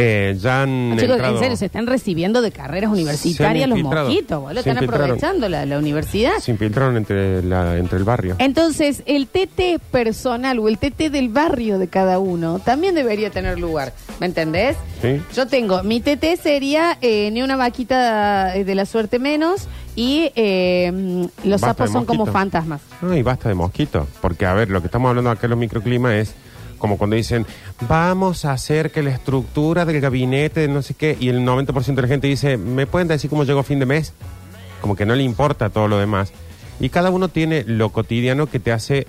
Eh, 0.00 0.36
ya 0.40 0.62
han 0.62 0.90
No, 0.90 0.96
chicos, 0.96 1.16
entrado- 1.16 1.34
en 1.34 1.40
serio, 1.40 1.56
se 1.56 1.66
están 1.66 1.86
recibiendo 1.88 2.40
de 2.40 2.52
carreras 2.52 2.90
universitarias 2.90 3.68
los 3.68 3.78
infiltrado. 3.78 4.08
mosquitos, 4.08 4.40
boludo. 4.40 4.54
Se 4.62 4.68
Están 4.70 4.84
infiltraron. 4.84 5.04
aprovechando 5.10 5.48
la, 5.48 5.66
la 5.66 5.78
universidad. 5.78 6.38
Se 6.40 6.52
infiltraron 6.52 6.96
entre, 6.96 7.42
la, 7.42 7.76
entre 7.76 7.98
el 7.98 8.04
barrio. 8.04 8.36
Entonces, 8.38 9.02
el 9.06 9.26
TT 9.26 9.80
personal 9.90 10.58
o 10.60 10.68
el 10.68 10.78
TT 10.78 11.10
del 11.10 11.28
barrio 11.30 11.78
de 11.80 11.88
cada 11.88 12.18
uno 12.20 12.60
también 12.60 12.94
debería 12.94 13.30
tener 13.30 13.58
lugar. 13.58 13.92
¿Me 14.20 14.26
entendés? 14.26 14.76
Sí. 15.02 15.20
Yo 15.34 15.46
tengo, 15.48 15.82
mi 15.82 16.00
TT 16.00 16.36
sería 16.40 16.96
eh, 17.00 17.30
ni 17.32 17.42
una 17.42 17.56
vaquita 17.56 18.56
eh, 18.56 18.64
de 18.64 18.74
la 18.76 18.86
suerte 18.86 19.18
menos 19.18 19.66
y 19.96 20.30
eh, 20.36 20.92
mm, 20.94 21.48
los 21.48 21.60
Basta 21.60 21.66
sapos 21.68 21.86
de 21.88 21.92
son 21.92 22.04
como 22.04 22.18
mosquito. 22.20 22.32
fantasmas. 22.38 22.80
No, 23.02 23.16
y 23.16 23.22
basta 23.22 23.48
de 23.48 23.56
mosquitos. 23.56 24.06
Porque, 24.20 24.46
a 24.46 24.54
ver, 24.54 24.70
lo 24.70 24.80
que 24.80 24.86
estamos 24.86 25.08
hablando 25.08 25.30
acá 25.30 25.46
en 25.46 25.50
los 25.50 25.58
microclimas 25.58 26.12
es 26.14 26.34
como 26.78 26.96
cuando 26.98 27.16
dicen, 27.16 27.44
vamos 27.88 28.44
a 28.44 28.52
hacer 28.52 28.90
que 28.90 29.02
la 29.02 29.10
estructura 29.10 29.84
del 29.84 30.00
gabinete, 30.00 30.66
no 30.68 30.82
sé 30.82 30.94
qué, 30.94 31.16
y 31.18 31.28
el 31.28 31.40
90% 31.40 31.94
de 31.94 32.02
la 32.02 32.08
gente 32.08 32.26
dice, 32.28 32.56
¿me 32.56 32.86
pueden 32.86 33.08
decir 33.08 33.28
cómo 33.28 33.44
llegó 33.44 33.62
fin 33.62 33.78
de 33.78 33.86
mes? 33.86 34.12
Como 34.80 34.94
que 34.96 35.04
no 35.06 35.14
le 35.14 35.22
importa 35.24 35.70
todo 35.70 35.88
lo 35.88 35.98
demás. 35.98 36.32
Y 36.80 36.88
cada 36.90 37.10
uno 37.10 37.28
tiene 37.28 37.64
lo 37.66 37.90
cotidiano 37.90 38.46
que 38.46 38.60
te 38.60 38.70
hace 38.72 39.06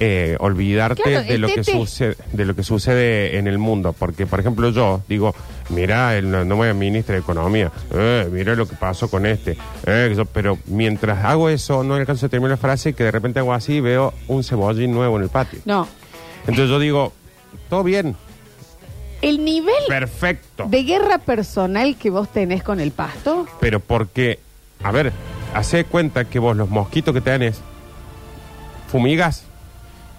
eh, 0.00 0.36
olvidarte 0.40 1.02
Claro, 1.02 1.22
de 1.22 1.38
lo 1.38 1.46
que 1.46 1.60
tete- 1.60 1.72
sucede 1.72 2.16
de 2.32 2.44
lo 2.44 2.56
que 2.56 2.64
sucede 2.64 3.38
en 3.38 3.46
el 3.46 3.58
mundo 3.58 3.92
porque 3.96 4.26
por 4.26 4.40
ejemplo 4.40 4.70
yo 4.70 5.02
digo 5.08 5.32
mira 5.68 6.16
el 6.18 6.32
no, 6.32 6.44
no 6.44 6.56
voy 6.56 6.68
a 6.68 6.74
ministra 6.74 7.14
de 7.14 7.20
economía 7.20 7.70
eh, 7.92 8.28
mira 8.32 8.56
lo 8.56 8.66
que 8.66 8.74
pasó 8.74 9.08
con 9.08 9.24
este 9.24 9.52
eh, 9.86 10.06
que 10.08 10.16
yo- 10.16 10.24
pero 10.24 10.58
mientras 10.66 11.24
hago 11.24 11.48
eso 11.48 11.84
no 11.84 11.94
alcanzo 11.94 12.26
a 12.26 12.28
terminar 12.28 12.50
la 12.50 12.56
frase 12.56 12.94
que 12.94 13.04
de 13.04 13.12
repente 13.12 13.38
hago 13.38 13.54
así 13.54 13.74
y 13.74 13.80
veo 13.80 14.12
un 14.26 14.42
cebollín 14.42 14.90
nuevo 14.90 15.16
en 15.16 15.22
el 15.22 15.28
patio 15.28 15.60
No. 15.64 15.86
Entonces 16.46 16.68
yo 16.68 16.78
digo 16.78 17.12
todo 17.68 17.82
bien 17.82 18.16
El 19.22 19.44
nivel 19.44 19.74
perfecto 19.88 20.66
de 20.68 20.82
guerra 20.84 21.18
personal 21.18 21.96
que 21.96 22.10
vos 22.10 22.28
tenés 22.30 22.62
con 22.62 22.80
el 22.80 22.90
pasto, 22.90 23.46
pero 23.60 23.80
porque 23.80 24.38
a 24.82 24.90
ver 24.92 25.12
hace 25.54 25.84
cuenta 25.84 26.24
que 26.24 26.38
vos 26.38 26.56
los 26.56 26.68
mosquitos 26.68 27.14
que 27.14 27.20
tenés 27.20 27.60
fumigas 28.90 29.44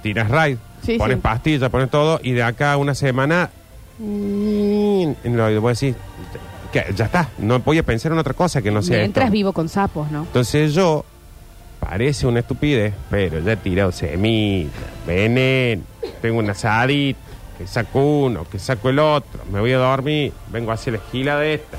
tiras 0.02 0.30
raid 0.30 0.58
Sí, 0.84 0.98
pones 1.00 1.18
sí. 1.18 1.22
pastillas 1.22 1.70
pones 1.72 1.90
todo 1.90 2.20
y 2.22 2.34
de 2.34 2.44
acá 2.44 2.74
a 2.74 2.78
una 2.78 2.94
semana 2.94 3.50
mm, 3.98 5.10
en 5.24 5.38
lo 5.38 5.62
voy 5.62 5.70
a 5.70 5.72
decir 5.72 5.96
que 6.72 6.86
ya 6.96 7.06
está 7.06 7.30
no 7.40 7.60
voy 7.60 7.80
a 7.80 7.84
pensar 7.84 8.12
en 8.12 8.20
otra 8.20 8.34
cosa 8.34 8.62
que 8.62 8.70
no 8.70 8.82
sea 8.84 9.00
mientras 9.00 9.26
esto. 9.26 9.34
vivo 9.34 9.52
con 9.54 9.68
sapos, 9.70 10.12
¿no? 10.12 10.22
entonces 10.24 10.74
yo 10.76 11.04
parece 11.88 12.28
una 12.28 12.40
estupidez 12.40 12.94
pero 13.10 13.40
ya 13.40 13.54
he 13.54 13.58
tirado 13.58 13.92
semillas 13.92 14.72
veneno 15.06 15.84
tengo 16.22 16.40
una 16.40 16.52
asadita 16.52 17.20
que 17.58 17.68
saco 17.68 18.00
uno 18.00 18.46
que 18.50 18.60
saco 18.60 18.90
el 18.90 19.00
otro 19.00 19.42
me 19.52 19.60
voy 19.60 19.72
a 19.72 19.78
dormir 19.78 20.34
vengo 20.52 20.72
hacia 20.72 20.94
la 20.94 20.98
esquila 20.98 21.38
de 21.38 21.56
esta 21.56 21.78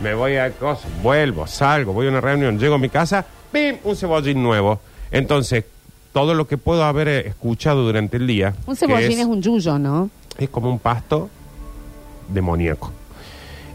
me 0.00 0.12
voy 0.14 0.36
a 0.36 0.50
cosas, 0.50 0.90
vuelvo, 1.02 1.46
salgo, 1.46 1.94
voy 1.94 2.06
a 2.06 2.10
una 2.10 2.20
reunión, 2.20 2.58
llego 2.58 2.74
a 2.74 2.78
mi 2.78 2.90
casa, 2.90 3.24
¡pim! 3.50 3.76
Un 3.82 3.96
cebollín 3.96 4.42
nuevo. 4.42 4.78
Entonces, 5.10 5.64
todo 6.12 6.34
lo 6.34 6.46
que 6.46 6.58
puedo 6.58 6.84
haber 6.84 7.08
eh, 7.08 7.28
escuchado 7.28 7.82
durante 7.82 8.18
el 8.18 8.26
día. 8.26 8.54
Un 8.66 8.76
cebollín 8.76 9.12
es, 9.12 9.20
es 9.20 9.24
un 9.24 9.40
yuyo, 9.40 9.78
¿no? 9.78 10.10
es 10.38 10.48
como 10.50 10.70
un 10.70 10.78
pasto 10.78 11.30
demoníaco. 12.28 12.92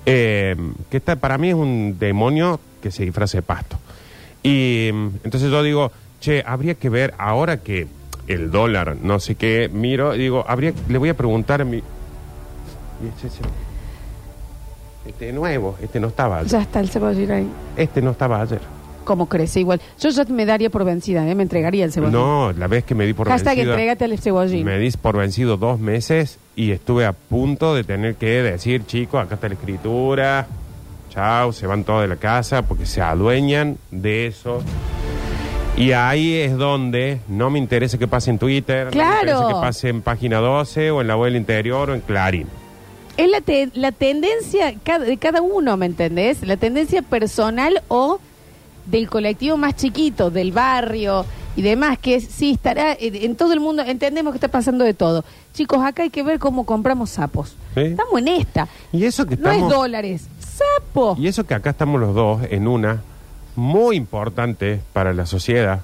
Eh, 0.06 0.56
que 0.90 0.98
está, 0.98 1.16
para 1.16 1.38
mí 1.38 1.50
es 1.50 1.56
un 1.56 1.98
demonio 2.00 2.60
que 2.82 2.92
se 2.92 3.04
disfraza 3.04 3.38
de 3.38 3.42
pasto. 3.44 3.78
Y 4.44 4.90
entonces 5.24 5.52
yo 5.52 5.62
digo, 5.64 5.92
che, 6.20 6.44
habría 6.46 6.76
que 6.76 6.90
ver 6.90 7.14
ahora 7.18 7.58
que 7.58 7.88
el 8.28 8.52
dólar, 8.52 8.96
no 9.02 9.20
sé 9.20 9.36
qué, 9.36 9.70
miro, 9.72 10.14
digo, 10.14 10.46
habría, 10.48 10.74
le 10.88 10.98
voy 10.98 11.10
a 11.10 11.18
preguntar 11.18 11.62
a 11.62 11.66
mi. 11.66 11.78
Este, 11.78 13.42
este 15.06 15.34
nuevo, 15.34 15.76
este 15.82 16.00
no 16.00 16.08
estaba 16.08 16.40
ayer. 16.40 16.52
Ya 16.52 16.62
está 16.62 16.80
el 16.80 16.90
cebollín 16.90 17.32
ahí. 17.32 17.48
Este 17.76 18.02
no 18.02 18.12
estaba 18.12 18.42
ayer. 18.42 18.62
Como 19.04 19.28
crece 19.28 19.60
igual. 19.60 19.82
Yo 20.00 20.10
ya 20.10 20.24
me 20.26 20.46
daría 20.46 20.70
por 20.70 20.86
vencida, 20.86 21.28
¿eh? 21.28 21.34
Me 21.34 21.42
entregaría 21.42 21.84
el 21.86 21.92
cebollín. 21.92 22.14
No, 22.14 22.54
la 22.54 22.68
vez 22.68 22.84
que 22.84 22.94
me 22.94 23.06
di 23.06 23.14
por 23.14 23.28
Hashtag 23.28 23.56
vencido. 23.56 23.74
entrégate 23.74 24.06
al 24.06 24.20
cebollín. 24.20 24.64
Me 24.64 24.78
di 24.78 24.92
por 24.92 25.18
vencido 25.18 25.58
dos 25.58 25.80
meses 25.80 26.38
y 26.56 26.72
estuve 26.72 27.06
a 27.06 27.14
punto 27.14 27.74
de 27.74 27.84
tener 27.84 28.16
que 28.16 28.44
decir, 28.44 28.86
chicos, 28.86 29.24
acá 29.24 29.36
está 29.36 29.48
la 29.48 29.56
escritura. 29.56 30.48
Chao, 31.12 31.52
se 31.52 31.68
van 31.68 31.84
todos 31.84 32.02
de 32.02 32.08
la 32.08 32.16
casa 32.16 32.62
porque 32.64 32.86
se 32.86 33.02
adueñan 33.02 33.78
de 33.92 34.28
eso. 34.28 34.62
Y 35.78 35.92
ahí 35.94 36.36
es 36.36 36.58
donde 36.58 37.20
no 37.28 37.50
me 37.50 37.60
interesa 37.60 37.98
que 37.98 38.08
pase 38.08 38.30
en 38.32 38.40
Twitter, 38.40 38.86
no 38.86 38.92
Claro. 38.92 39.16
me 39.26 39.32
interesa 39.32 39.48
que 39.48 39.54
pase 39.62 39.90
en 39.90 40.02
página 40.02 40.40
12 40.40 40.92
o 40.92 41.02
en 41.02 41.08
la 41.08 41.18
web 41.18 41.32
del 41.32 41.38
interior 41.42 41.90
o 41.90 41.94
en 41.96 42.02
Clarín. 42.02 42.48
Es 43.18 43.30
la, 43.30 43.42
te- 43.42 43.70
la 43.74 43.92
tendencia 43.92 44.74
de 44.74 45.18
cada 45.18 45.42
uno, 45.42 45.76
¿me 45.78 45.86
entendés? 45.86 46.44
La 46.46 46.58
tendencia 46.58 47.02
personal 47.02 47.82
o 47.90 48.20
del 48.86 49.10
colectivo 49.10 49.58
más 49.58 49.76
chiquito, 49.76 50.32
del 50.32 50.52
barrio 50.52 51.26
y 51.56 51.62
demás, 51.62 51.98
que 52.00 52.16
es, 52.16 52.26
sí, 52.26 52.52
estará 52.52 52.94
eh, 52.94 53.12
en 53.26 53.36
todo 53.36 53.52
el 53.54 53.60
mundo, 53.60 53.84
entendemos 53.86 54.32
que 54.34 54.38
está 54.38 54.48
pasando 54.48 54.86
de 54.86 54.94
todo. 54.94 55.26
Chicos, 55.54 55.84
acá 55.84 56.04
hay 56.04 56.10
que 56.10 56.24
ver 56.24 56.40
cómo 56.40 56.66
compramos 56.66 57.10
sapos. 57.12 57.56
Sí. 57.76 57.82
Estamos 57.82 58.20
en 58.22 58.28
esta. 58.30 58.68
Y 58.94 59.04
eso 59.04 59.26
que 59.26 59.36
No 59.36 59.52
estamos... 59.52 59.72
es 59.72 59.78
dólares, 59.78 60.28
sapo. 60.80 61.16
Y 61.20 61.28
eso 61.28 61.46
que 61.46 61.54
acá 61.54 61.72
estamos 61.72 62.00
los 62.00 62.14
dos 62.16 62.42
en 62.50 62.68
una 62.68 63.02
muy 63.56 63.96
importante 63.96 64.80
para 64.94 65.14
la 65.14 65.26
sociedad, 65.26 65.82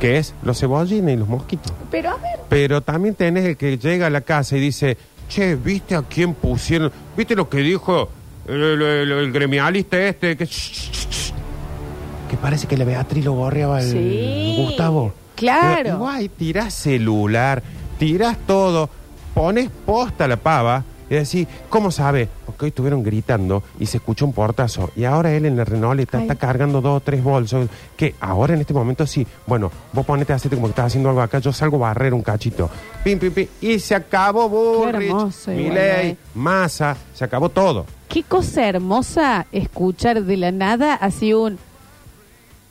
que 0.00 0.18
es 0.18 0.34
los 0.42 0.58
cebollines 0.58 1.14
y 1.14 1.18
los 1.18 1.28
mosquitos. 1.28 1.72
Pero 1.90 2.10
a 2.10 2.16
ver, 2.16 2.40
Pero 2.48 2.80
también 2.80 3.14
tenés 3.14 3.44
el 3.44 3.56
que 3.56 3.78
llega 3.78 4.06
a 4.06 4.10
la 4.10 4.20
casa 4.22 4.56
y 4.56 4.60
dice, 4.60 4.96
che, 5.28 5.54
¿viste 5.56 5.94
a 5.94 6.02
quién 6.02 6.34
pusieron? 6.34 6.90
¿Viste 7.16 7.34
lo 7.36 7.48
que 7.48 7.58
dijo 7.58 8.08
el, 8.48 8.62
el- 8.62 8.82
el- 8.82 9.12
el 9.12 9.32
gremialista 9.32 9.98
este? 9.98 10.36
Que, 10.36 10.46
que 10.46 12.36
parece 12.40 12.66
que 12.66 12.76
la 12.76 12.84
Beatriz 12.84 13.24
lo 13.24 13.34
borreaba 13.34 13.80
el 13.80 13.90
Sí, 13.90 14.54
Gustavo. 14.58 15.12
claro. 15.36 15.76
Pero 15.82 15.94
Igual, 15.96 16.30
tirás 16.30 16.74
celular, 16.74 17.62
tirás 17.98 18.36
todo, 18.46 18.88
pones 19.34 19.70
posta 19.86 20.24
a 20.24 20.28
la 20.28 20.36
pava 20.36 20.84
y 21.10 21.14
decís, 21.14 21.46
¿cómo 21.68 21.90
sabe? 21.90 22.28
Porque 22.46 22.64
hoy 22.64 22.68
estuvieron 22.68 23.02
gritando 23.02 23.62
y 23.78 23.86
se 23.86 23.98
escuchó 23.98 24.24
un 24.24 24.32
portazo. 24.32 24.90
Y 24.96 25.04
ahora 25.04 25.32
él 25.32 25.46
en 25.46 25.56
la 25.56 25.64
Renoleta 25.64 26.18
Ay. 26.18 26.24
está 26.24 26.34
cargando 26.36 26.80
dos 26.80 26.96
o 26.96 27.00
tres 27.00 27.22
bolsos. 27.22 27.68
Que 27.96 28.14
ahora 28.20 28.54
en 28.54 28.60
este 28.60 28.72
momento 28.74 29.06
sí, 29.06 29.26
bueno, 29.46 29.70
vos 29.92 30.04
ponete 30.06 30.32
a 30.32 30.36
hacerte 30.36 30.56
como 30.56 30.68
que 30.68 30.72
estás 30.72 30.86
haciendo 30.86 31.08
algo 31.10 31.20
acá, 31.22 31.38
yo 31.38 31.52
salgo 31.52 31.76
a 31.76 31.88
barrer 31.88 32.14
un 32.14 32.22
cachito. 32.22 32.70
Pim, 33.02 33.18
pim, 33.18 33.32
pim. 33.32 33.46
Y 33.60 33.78
se 33.78 33.94
acabó 33.94 34.46
igual, 34.46 35.32
Milei, 35.48 36.10
eh. 36.10 36.16
Massa, 36.34 36.96
se 37.14 37.24
acabó 37.24 37.48
todo. 37.48 37.86
qué 38.08 38.22
cosa 38.22 38.66
hermosa 38.68 39.46
escuchar 39.52 40.22
de 40.22 40.36
la 40.36 40.52
nada 40.52 40.94
así 40.94 41.32
un... 41.34 41.58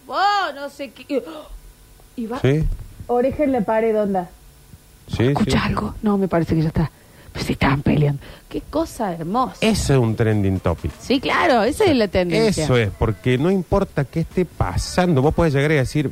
Oh, 0.08 0.52
no 0.56 0.70
sé 0.70 0.92
qué... 0.92 1.24
Y 2.16 2.28
va... 2.28 2.40
¿Sí? 2.42 2.64
Oreja 3.08 3.44
en 3.44 3.52
la 3.52 3.62
pared, 3.62 4.00
onda. 4.00 4.30
Sí, 5.08 5.24
¿Escucha 5.28 5.60
sí. 5.60 5.68
algo? 5.68 5.96
No, 6.02 6.18
me 6.18 6.28
parece 6.28 6.56
que 6.56 6.62
ya 6.62 6.68
está. 6.68 6.92
Pues 7.34 7.46
se 7.46 7.54
estaban 7.54 7.82
peleando. 7.82 8.22
Qué 8.48 8.62
cosa 8.70 9.12
hermosa. 9.14 9.58
Eso 9.60 9.94
es 9.94 10.00
un 10.00 10.16
trending 10.16 10.60
topic. 10.60 10.92
Sí, 11.00 11.20
claro, 11.20 11.64
esa 11.64 11.86
es 11.86 11.96
la 11.98 12.08
tendencia. 12.08 12.64
Eso 12.64 12.78
es, 12.78 12.90
porque 12.98 13.38
no 13.40 13.50
importa 13.52 14.06
qué 14.06 14.20
esté 14.22 14.46
pasando, 14.46 15.22
vos 15.22 15.34
puedes 15.34 15.54
llegar 15.54 15.72
y 15.72 15.76
decir 15.76 16.12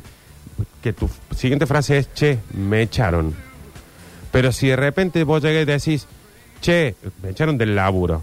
que 0.82 0.92
tu 0.92 1.08
siguiente 1.36 1.66
frase 1.66 1.98
es, 1.98 2.12
che, 2.12 2.38
me 2.52 2.82
echaron. 2.82 3.34
Pero 4.32 4.50
si 4.50 4.66
de 4.68 4.76
repente 4.76 5.22
vos 5.24 5.42
llegas 5.42 5.62
y 5.62 5.64
decís, 5.66 6.06
che, 6.60 6.96
me 7.22 7.30
echaron 7.30 7.56
del 7.56 7.76
laburo. 7.76 8.22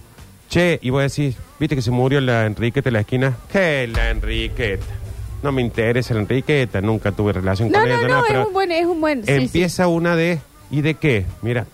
Che, 0.50 0.80
y 0.82 0.90
vos 0.90 1.02
decís, 1.04 1.38
viste 1.60 1.76
que 1.76 1.82
se 1.82 1.92
murió 1.92 2.20
la 2.20 2.46
Enriqueta 2.48 2.90
en 2.90 2.94
la 2.94 3.00
esquina. 3.02 3.38
¿Qué 3.52 3.88
la 3.88 4.10
Enriqueta? 4.10 4.84
No 5.42 5.54
me 5.54 5.62
interesa 5.62 6.14
la 6.16 6.20
Enriqueta, 6.22 6.82
nunca 6.82 7.14
tuve 7.14 7.32
relación 7.32 7.70
No, 7.72 7.80
con 7.80 7.88
no, 7.88 7.96
ella. 7.96 8.02
no, 8.02 8.08
nada, 8.10 8.22
es 8.22 8.28
pero 8.28 8.48
un 8.48 8.54
buen, 8.54 8.72
es 8.74 8.86
un 8.86 9.00
buen. 9.00 9.24
sí, 9.26 9.32
empieza 9.32 9.88
una 9.88 10.18
de, 10.18 10.40
¿y 10.70 10.82
de 10.82 10.96
qué? 10.96 11.26
Mira, 11.42 11.66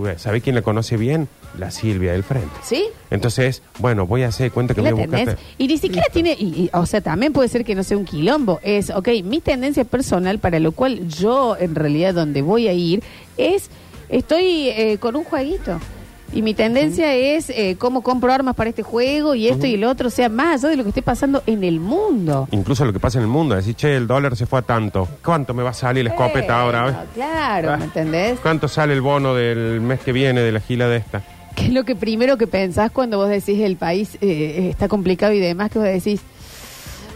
ves, 0.00 0.22
¿sabés 0.22 0.42
quién 0.42 0.54
la 0.54 0.62
conoce 0.62 0.96
bien? 0.96 1.28
La 1.58 1.70
Silvia 1.70 2.12
del 2.12 2.22
frente. 2.22 2.48
Sí. 2.62 2.84
Entonces, 3.10 3.60
bueno, 3.78 4.06
voy 4.06 4.22
a 4.22 4.28
hacer 4.28 4.50
cuenta 4.50 4.72
que 4.74 4.80
¿La 4.80 4.92
voy 4.92 5.02
a 5.02 5.06
buscar. 5.06 5.38
Y 5.58 5.66
ni 5.68 5.76
siquiera 5.76 6.06
tiene, 6.10 6.32
y- 6.38 6.62
y, 6.64 6.70
o 6.72 6.86
sea, 6.86 7.02
también 7.02 7.34
puede 7.34 7.48
ser 7.50 7.62
que 7.64 7.74
no 7.74 7.82
sea 7.82 7.98
un 7.98 8.06
quilombo. 8.06 8.58
Es, 8.62 8.88
ok, 8.88 9.08
mi 9.22 9.40
tendencia 9.40 9.84
personal, 9.84 10.38
para 10.38 10.58
lo 10.60 10.72
cual 10.72 11.06
yo, 11.08 11.56
en 11.60 11.74
realidad, 11.74 12.14
donde 12.14 12.40
voy 12.40 12.68
a 12.68 12.72
ir, 12.72 13.02
es, 13.36 13.68
estoy 14.08 14.68
eh, 14.70 14.96
con 14.98 15.14
un 15.16 15.24
jueguito. 15.24 15.78
Y 16.32 16.40
mi 16.42 16.54
tendencia 16.54 17.14
es 17.14 17.50
eh, 17.50 17.76
cómo 17.78 18.02
compro 18.02 18.32
armas 18.32 18.54
para 18.54 18.70
este 18.70 18.82
juego 18.82 19.34
y 19.34 19.48
esto 19.48 19.66
y 19.66 19.74
el 19.74 19.84
otro, 19.84 20.08
o 20.08 20.10
sea, 20.10 20.28
más 20.30 20.64
allá 20.64 20.70
de 20.70 20.76
lo 20.76 20.82
que 20.82 20.88
esté 20.88 21.02
pasando 21.02 21.42
en 21.46 21.62
el 21.62 21.78
mundo. 21.78 22.48
Incluso 22.52 22.84
lo 22.86 22.92
que 22.92 23.00
pasa 23.00 23.18
en 23.18 23.24
el 23.24 23.28
mundo, 23.30 23.54
decir, 23.54 23.74
che, 23.74 23.94
el 23.96 24.06
dólar 24.06 24.34
se 24.36 24.46
fue 24.46 24.60
a 24.60 24.62
tanto. 24.62 25.06
¿Cuánto 25.22 25.52
me 25.52 25.62
va 25.62 25.70
a 25.70 25.74
salir 25.74 26.04
la 26.04 26.10
escopeta 26.10 26.60
ahora? 26.62 26.82
Bueno, 26.84 26.98
Claro, 27.14 27.70
Ah. 27.72 27.76
¿me 27.76 27.84
entendés? 27.84 28.38
¿Cuánto 28.40 28.66
sale 28.68 28.94
el 28.94 29.02
bono 29.02 29.34
del 29.34 29.80
mes 29.82 30.00
que 30.00 30.12
viene 30.12 30.40
de 30.40 30.52
la 30.52 30.60
gila 30.60 30.88
de 30.88 30.96
esta? 30.96 31.22
¿Qué 31.54 31.66
es 31.66 31.72
lo 31.74 31.84
que 31.84 31.94
primero 31.94 32.38
que 32.38 32.46
pensás 32.46 32.90
cuando 32.90 33.18
vos 33.18 33.28
decís 33.28 33.60
el 33.60 33.76
país 33.76 34.16
eh, 34.22 34.68
está 34.70 34.88
complicado 34.88 35.34
y 35.34 35.38
demás? 35.38 35.70
Que 35.70 35.78
vos 35.80 35.86
decís, 35.88 36.22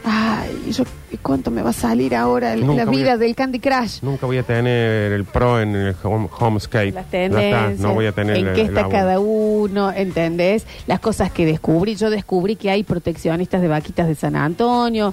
ay, 0.09 0.71
yo, 0.73 0.85
¿cuánto 1.21 1.51
me 1.51 1.61
va 1.63 1.71
a 1.71 1.73
salir 1.73 2.15
ahora 2.15 2.53
el- 2.55 2.65
Nunca 2.65 2.85
la 2.85 2.91
voy 2.91 2.97
vida 3.03 3.13
a- 3.15 3.17
del 3.17 3.35
Candy 3.35 3.59
Crush? 3.59 3.99
Nunca 4.03 4.25
voy 4.27 4.39
a 4.39 4.43
tener 4.45 5.13
el 5.13 5.25
pro 5.25 5.61
en 5.61 5.75
el 5.75 5.97
home, 6.03 6.29
Homescape. 6.39 6.93
Las 6.93 6.95
Ya 6.95 7.01
está, 7.01 7.11
tendencias, 7.11 7.81
no 7.81 7.93
voy 7.95 8.07
a 8.07 8.13
tener 8.13 8.37
en 8.37 8.47
el- 8.49 8.55
qué 8.55 8.61
el 8.63 8.69
está 8.69 8.89
cada 8.89 9.19
uno, 9.19 9.91
¿entendés? 9.93 10.65
Las 10.87 11.01
cosas 11.01 11.31
que 11.33 11.45
descubrí. 11.45 11.97
Yo 11.97 12.09
descubrí 12.11 12.55
que 12.57 12.71
hay 12.71 12.85
proteccionistas 12.85 13.61
de 13.61 13.69
vaquitas 13.69 14.07
de 14.07 14.15
San 14.15 14.37
Antonio. 14.37 15.13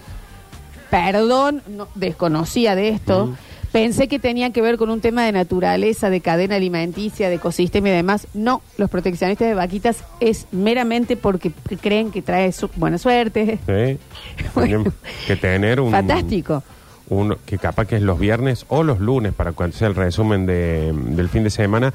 Perdón, 0.89 1.63
no, 1.67 1.87
desconocía 1.95 2.75
de 2.75 2.89
esto. 2.89 3.33
Pensé 3.73 4.07
que 4.07 4.19
tenía 4.19 4.51
que 4.51 4.61
ver 4.61 4.77
con 4.77 4.89
un 4.91 5.01
tema 5.01 5.25
de 5.25 5.31
naturaleza, 5.33 6.09
de 6.09 6.21
cadena 6.21 6.55
alimenticia, 6.55 7.27
de 7.27 7.35
ecosistema 7.35 7.89
y 7.89 7.91
demás. 7.91 8.27
No, 8.35 8.61
los 8.77 8.89
proteccionistas 8.89 9.47
de 9.47 9.55
vaquitas 9.55 10.03
es 10.21 10.45
meramente 10.51 11.17
porque 11.17 11.51
creen 11.81 12.11
que 12.11 12.21
trae 12.21 12.51
su- 12.51 12.69
buena 12.75 12.97
suerte. 12.99 13.57
Sí. 13.65 13.97
Bueno. 14.53 14.83
Que 15.27 15.35
tener 15.35 15.79
un... 15.79 15.91
Fantástico. 15.91 16.63
un- 17.09 17.35
que 17.45 17.57
capaz 17.57 17.85
que 17.87 17.95
es 17.97 18.01
los 18.03 18.19
viernes 18.19 18.65
o 18.69 18.83
los 18.83 18.99
lunes 18.99 19.33
para 19.33 19.51
cuando 19.53 19.75
sea 19.75 19.87
el 19.87 19.95
resumen 19.95 20.45
de- 20.45 20.93
del 20.93 21.27
fin 21.29 21.43
de 21.43 21.49
semana, 21.49 21.93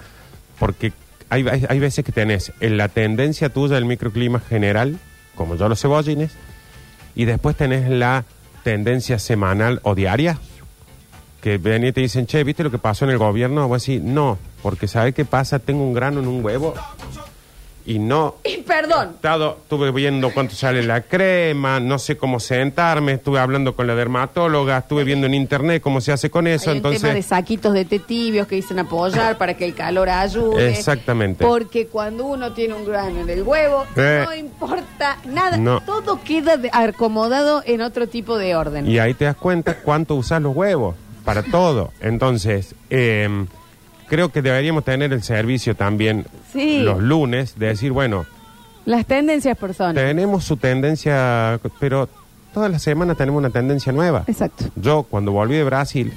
porque 0.59 0.93
hay, 1.31 1.47
hay, 1.49 1.65
hay 1.69 1.79
veces 1.79 2.05
que 2.05 2.11
tenés 2.13 2.53
en 2.61 2.77
la 2.77 2.89
tendencia 2.89 3.51
tuya 3.51 3.77
del 3.77 3.85
microclima 3.85 4.41
general, 4.41 4.99
como 5.37 5.55
yo 5.55 5.69
los 5.69 5.81
cebollines, 5.81 6.33
y 7.15 7.25
después 7.25 7.55
tenés 7.57 7.89
la 7.89 8.25
tendencia 8.65 9.19
semanal 9.21 9.79
o 9.85 9.95
diaria, 9.95 10.39
que 11.41 11.59
ven 11.59 11.85
y 11.85 11.93
te 11.93 12.01
dicen, 12.01 12.27
che, 12.27 12.43
¿viste 12.45 12.65
lo 12.65 12.71
que 12.71 12.79
pasó 12.79 13.05
en 13.05 13.13
el 13.13 13.19
gobierno? 13.19 13.69
Vos 13.69 13.87
decís, 13.87 14.03
no, 14.03 14.39
porque 14.63 14.89
¿sabes 14.89 15.15
qué 15.15 15.25
pasa? 15.25 15.59
Tengo 15.59 15.85
un 15.85 15.95
grano 15.95 16.21
en 16.21 16.27
un 16.29 16.45
huevo 16.45 16.75
y 17.87 17.99
no 17.99 18.35
Y 18.45 18.59
perdón. 18.59 19.13
estado, 19.15 19.57
estuve 19.63 19.91
viendo 19.93 20.31
cuánto 20.35 20.55
sale 20.55 20.83
la 20.83 21.01
crema, 21.03 21.81
no 21.81 21.99
sé 21.99 22.19
cómo 22.19 22.39
sentarme, 22.39 23.13
estuve 23.15 23.39
hablando 23.39 23.75
con 23.75 23.87
la 23.87 23.95
dermatóloga, 23.95 24.77
estuve 24.79 25.05
viendo 25.05 25.27
en 25.27 25.33
internet 25.33 25.81
cómo 25.81 26.03
se 26.03 26.13
hace 26.13 26.29
con 26.29 26.47
eso, 26.47 26.71
Hay 26.71 26.77
un 26.79 26.83
tema 26.83 26.91
de 26.93 26.97
entonces 26.97 27.27
saquitos 27.27 27.73
de 27.73 27.87
té 27.87 27.99
tibios 27.99 28.47
que 28.47 28.57
dicen 28.57 28.79
apoyar 28.79 29.39
para 29.39 29.55
que 29.55 29.65
el 29.65 29.75
calor 29.75 30.11
ayude. 30.11 30.69
Exactamente. 30.71 31.47
Porque 31.47 31.87
cuando 31.87 32.27
uno 32.27 32.53
tiene 32.53 32.75
un 32.75 32.85
grano 32.85 33.21
en 33.21 33.31
el 33.31 33.43
huevo, 33.43 33.87
Eh. 33.97 34.23
no 34.27 34.35
importa 34.35 35.17
nada. 35.25 35.57
No. 35.57 35.81
Todo 35.81 36.21
queda 36.23 36.59
acomodado 36.73 37.63
en 37.65 37.81
otro 37.81 38.07
tipo 38.07 38.37
de 38.37 38.55
orden. 38.55 38.87
y 38.87 38.99
ahí 38.99 39.15
te 39.15 39.25
das 39.25 39.37
cuenta 39.37 39.79
cuánto 39.79 40.15
usas 40.17 40.43
los 40.43 40.55
huevos 40.55 40.95
para 41.29 41.43
todo. 41.43 41.93
Entonces, 42.01 42.75
eh, 42.89 43.29
creo 44.09 44.31
que 44.31 44.41
deberíamos 44.41 44.83
tener 44.85 45.13
el 45.13 45.23
servicio 45.23 45.75
también 45.77 46.25
Sí. 46.53 46.81
los 46.81 47.01
lunes 47.03 47.59
de 47.59 47.67
decir, 47.67 47.93
bueno, 47.93 48.25
Las 48.87 49.05
tendencias 49.05 49.57
personas. 49.59 49.95
tenemos 49.95 50.45
su 50.45 50.57
tendencia, 50.57 51.61
pero 51.79 52.09
todas 52.55 52.71
las 52.71 52.81
semanas 52.83 53.19
tenemos 53.19 53.39
una 53.41 53.51
tendencia 53.51 53.93
nueva. 53.93 54.25
Exacto. 54.27 54.65
Yo 54.77 55.03
cuando 55.03 55.33
volví 55.33 55.57
de 55.57 55.65
Brasil 55.65 56.15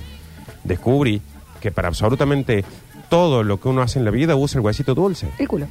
descubrí 0.64 1.22
que 1.60 1.72
para 1.72 1.90
absolutamente 1.90 2.64
todo 3.10 3.44
lo 3.44 3.60
que 3.60 3.68
uno 3.68 3.82
hace 3.82 4.00
en 4.00 4.06
la 4.06 4.12
vida 4.12 4.38
usa 4.38 4.60
el 4.60 4.66
huesito 4.66 4.96
dulce. 4.96 5.28
El 5.38 5.50
culo. 5.50 5.68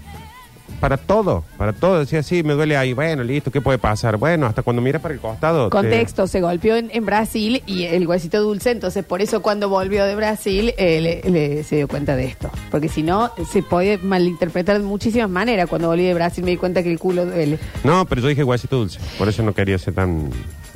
Para 0.79 0.97
todo, 0.97 1.45
para 1.59 1.73
todo. 1.73 1.99
Decía, 2.01 2.23
sí, 2.23 2.43
me 2.43 2.55
duele 2.55 2.77
ahí. 2.77 2.93
Bueno, 2.93 3.23
listo, 3.23 3.51
¿qué 3.51 3.61
puede 3.61 3.79
pasar? 3.79 4.17
Bueno, 4.17 4.47
hasta 4.47 4.63
cuando 4.63 4.81
miras 4.81 5.03
para 5.03 5.15
el 5.15 5.21
costado. 5.21 5.67
te- 5.69 5.71
Contexto, 5.71 6.27
se 6.27 6.41
golpeó 6.41 6.77
en, 6.77 6.91
en 6.93 7.05
Brasil 7.05 7.63
y 7.67 7.85
el 7.85 8.07
huesito 8.07 8.41
dulce, 8.41 8.71
entonces 8.71 9.05
por 9.05 9.21
eso 9.21 9.43
cuando 9.43 9.69
volvió 9.69 10.05
de 10.05 10.15
Brasil 10.15 10.73
eh, 10.79 11.23
le, 11.25 11.31
le- 11.31 11.65
se 11.65 11.77
dio 11.77 11.89
cuenta 11.89 12.17
de 12.17 12.25
esto. 12.27 12.51
Porque 12.71 12.89
si 12.89 13.03
no, 13.03 13.31
se 13.51 13.63
puede 13.63 13.99
malinterpretar 13.99 14.79
de 14.79 14.85
muchísimas 14.85 15.29
maneras. 15.29 15.69
Cuando 15.69 15.89
volví 15.89 16.05
de 16.05 16.15
Brasil 16.15 16.45
me 16.45 16.51
di 16.53 16.57
cuenta 16.57 16.83
que 16.83 16.91
el 16.93 16.99
culo 16.99 17.27
duele. 17.27 17.59
No, 17.85 18.07
pero 18.07 18.21
yo 18.23 18.29
dije 18.29 18.45
huesito 18.45 18.77
dulce. 18.79 19.01
Por 19.19 19.29
eso 19.29 19.43
no 19.43 19.53
quería 19.55 19.77
ser 19.79 19.95
tan 19.95 20.31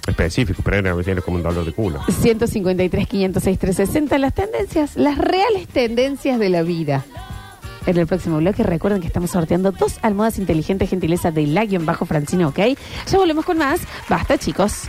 específico, 0.07 0.61
pero 0.63 0.77
era, 0.79 0.95
era 1.11 1.21
como 1.23 1.39
un 1.39 1.43
dolor 1.43 1.65
de 1.65 1.73
culo. 1.73 2.01
153, 2.21 3.07
506, 3.09 3.59
360, 3.59 4.19
las 4.19 4.35
tendencias, 4.35 4.97
las 4.97 5.17
reales 5.17 5.67
tendencias 5.69 6.39
de 6.39 6.49
la 6.51 6.63
vida. 6.63 7.05
En 7.87 7.99
el 7.99 8.07
próximo 8.07 8.39
bloque 8.39 8.63
recuerden 8.63 9.01
que 9.01 9.07
estamos 9.07 9.31
sorteando 9.31 9.73
dos 9.73 9.99
almohadas 10.03 10.39
inteligentes 10.39 10.89
gentileza 10.89 11.31
de 11.31 11.47
la 11.47 11.65
guion 11.65 11.85
bajo 11.87 12.07
Francino, 12.07 12.49
¿ok? 12.49 12.59
Ya 13.11 13.19
volvemos 13.19 13.45
con 13.45 13.59
más. 13.59 13.81
Basta, 14.09 14.39
chicos. 14.39 14.75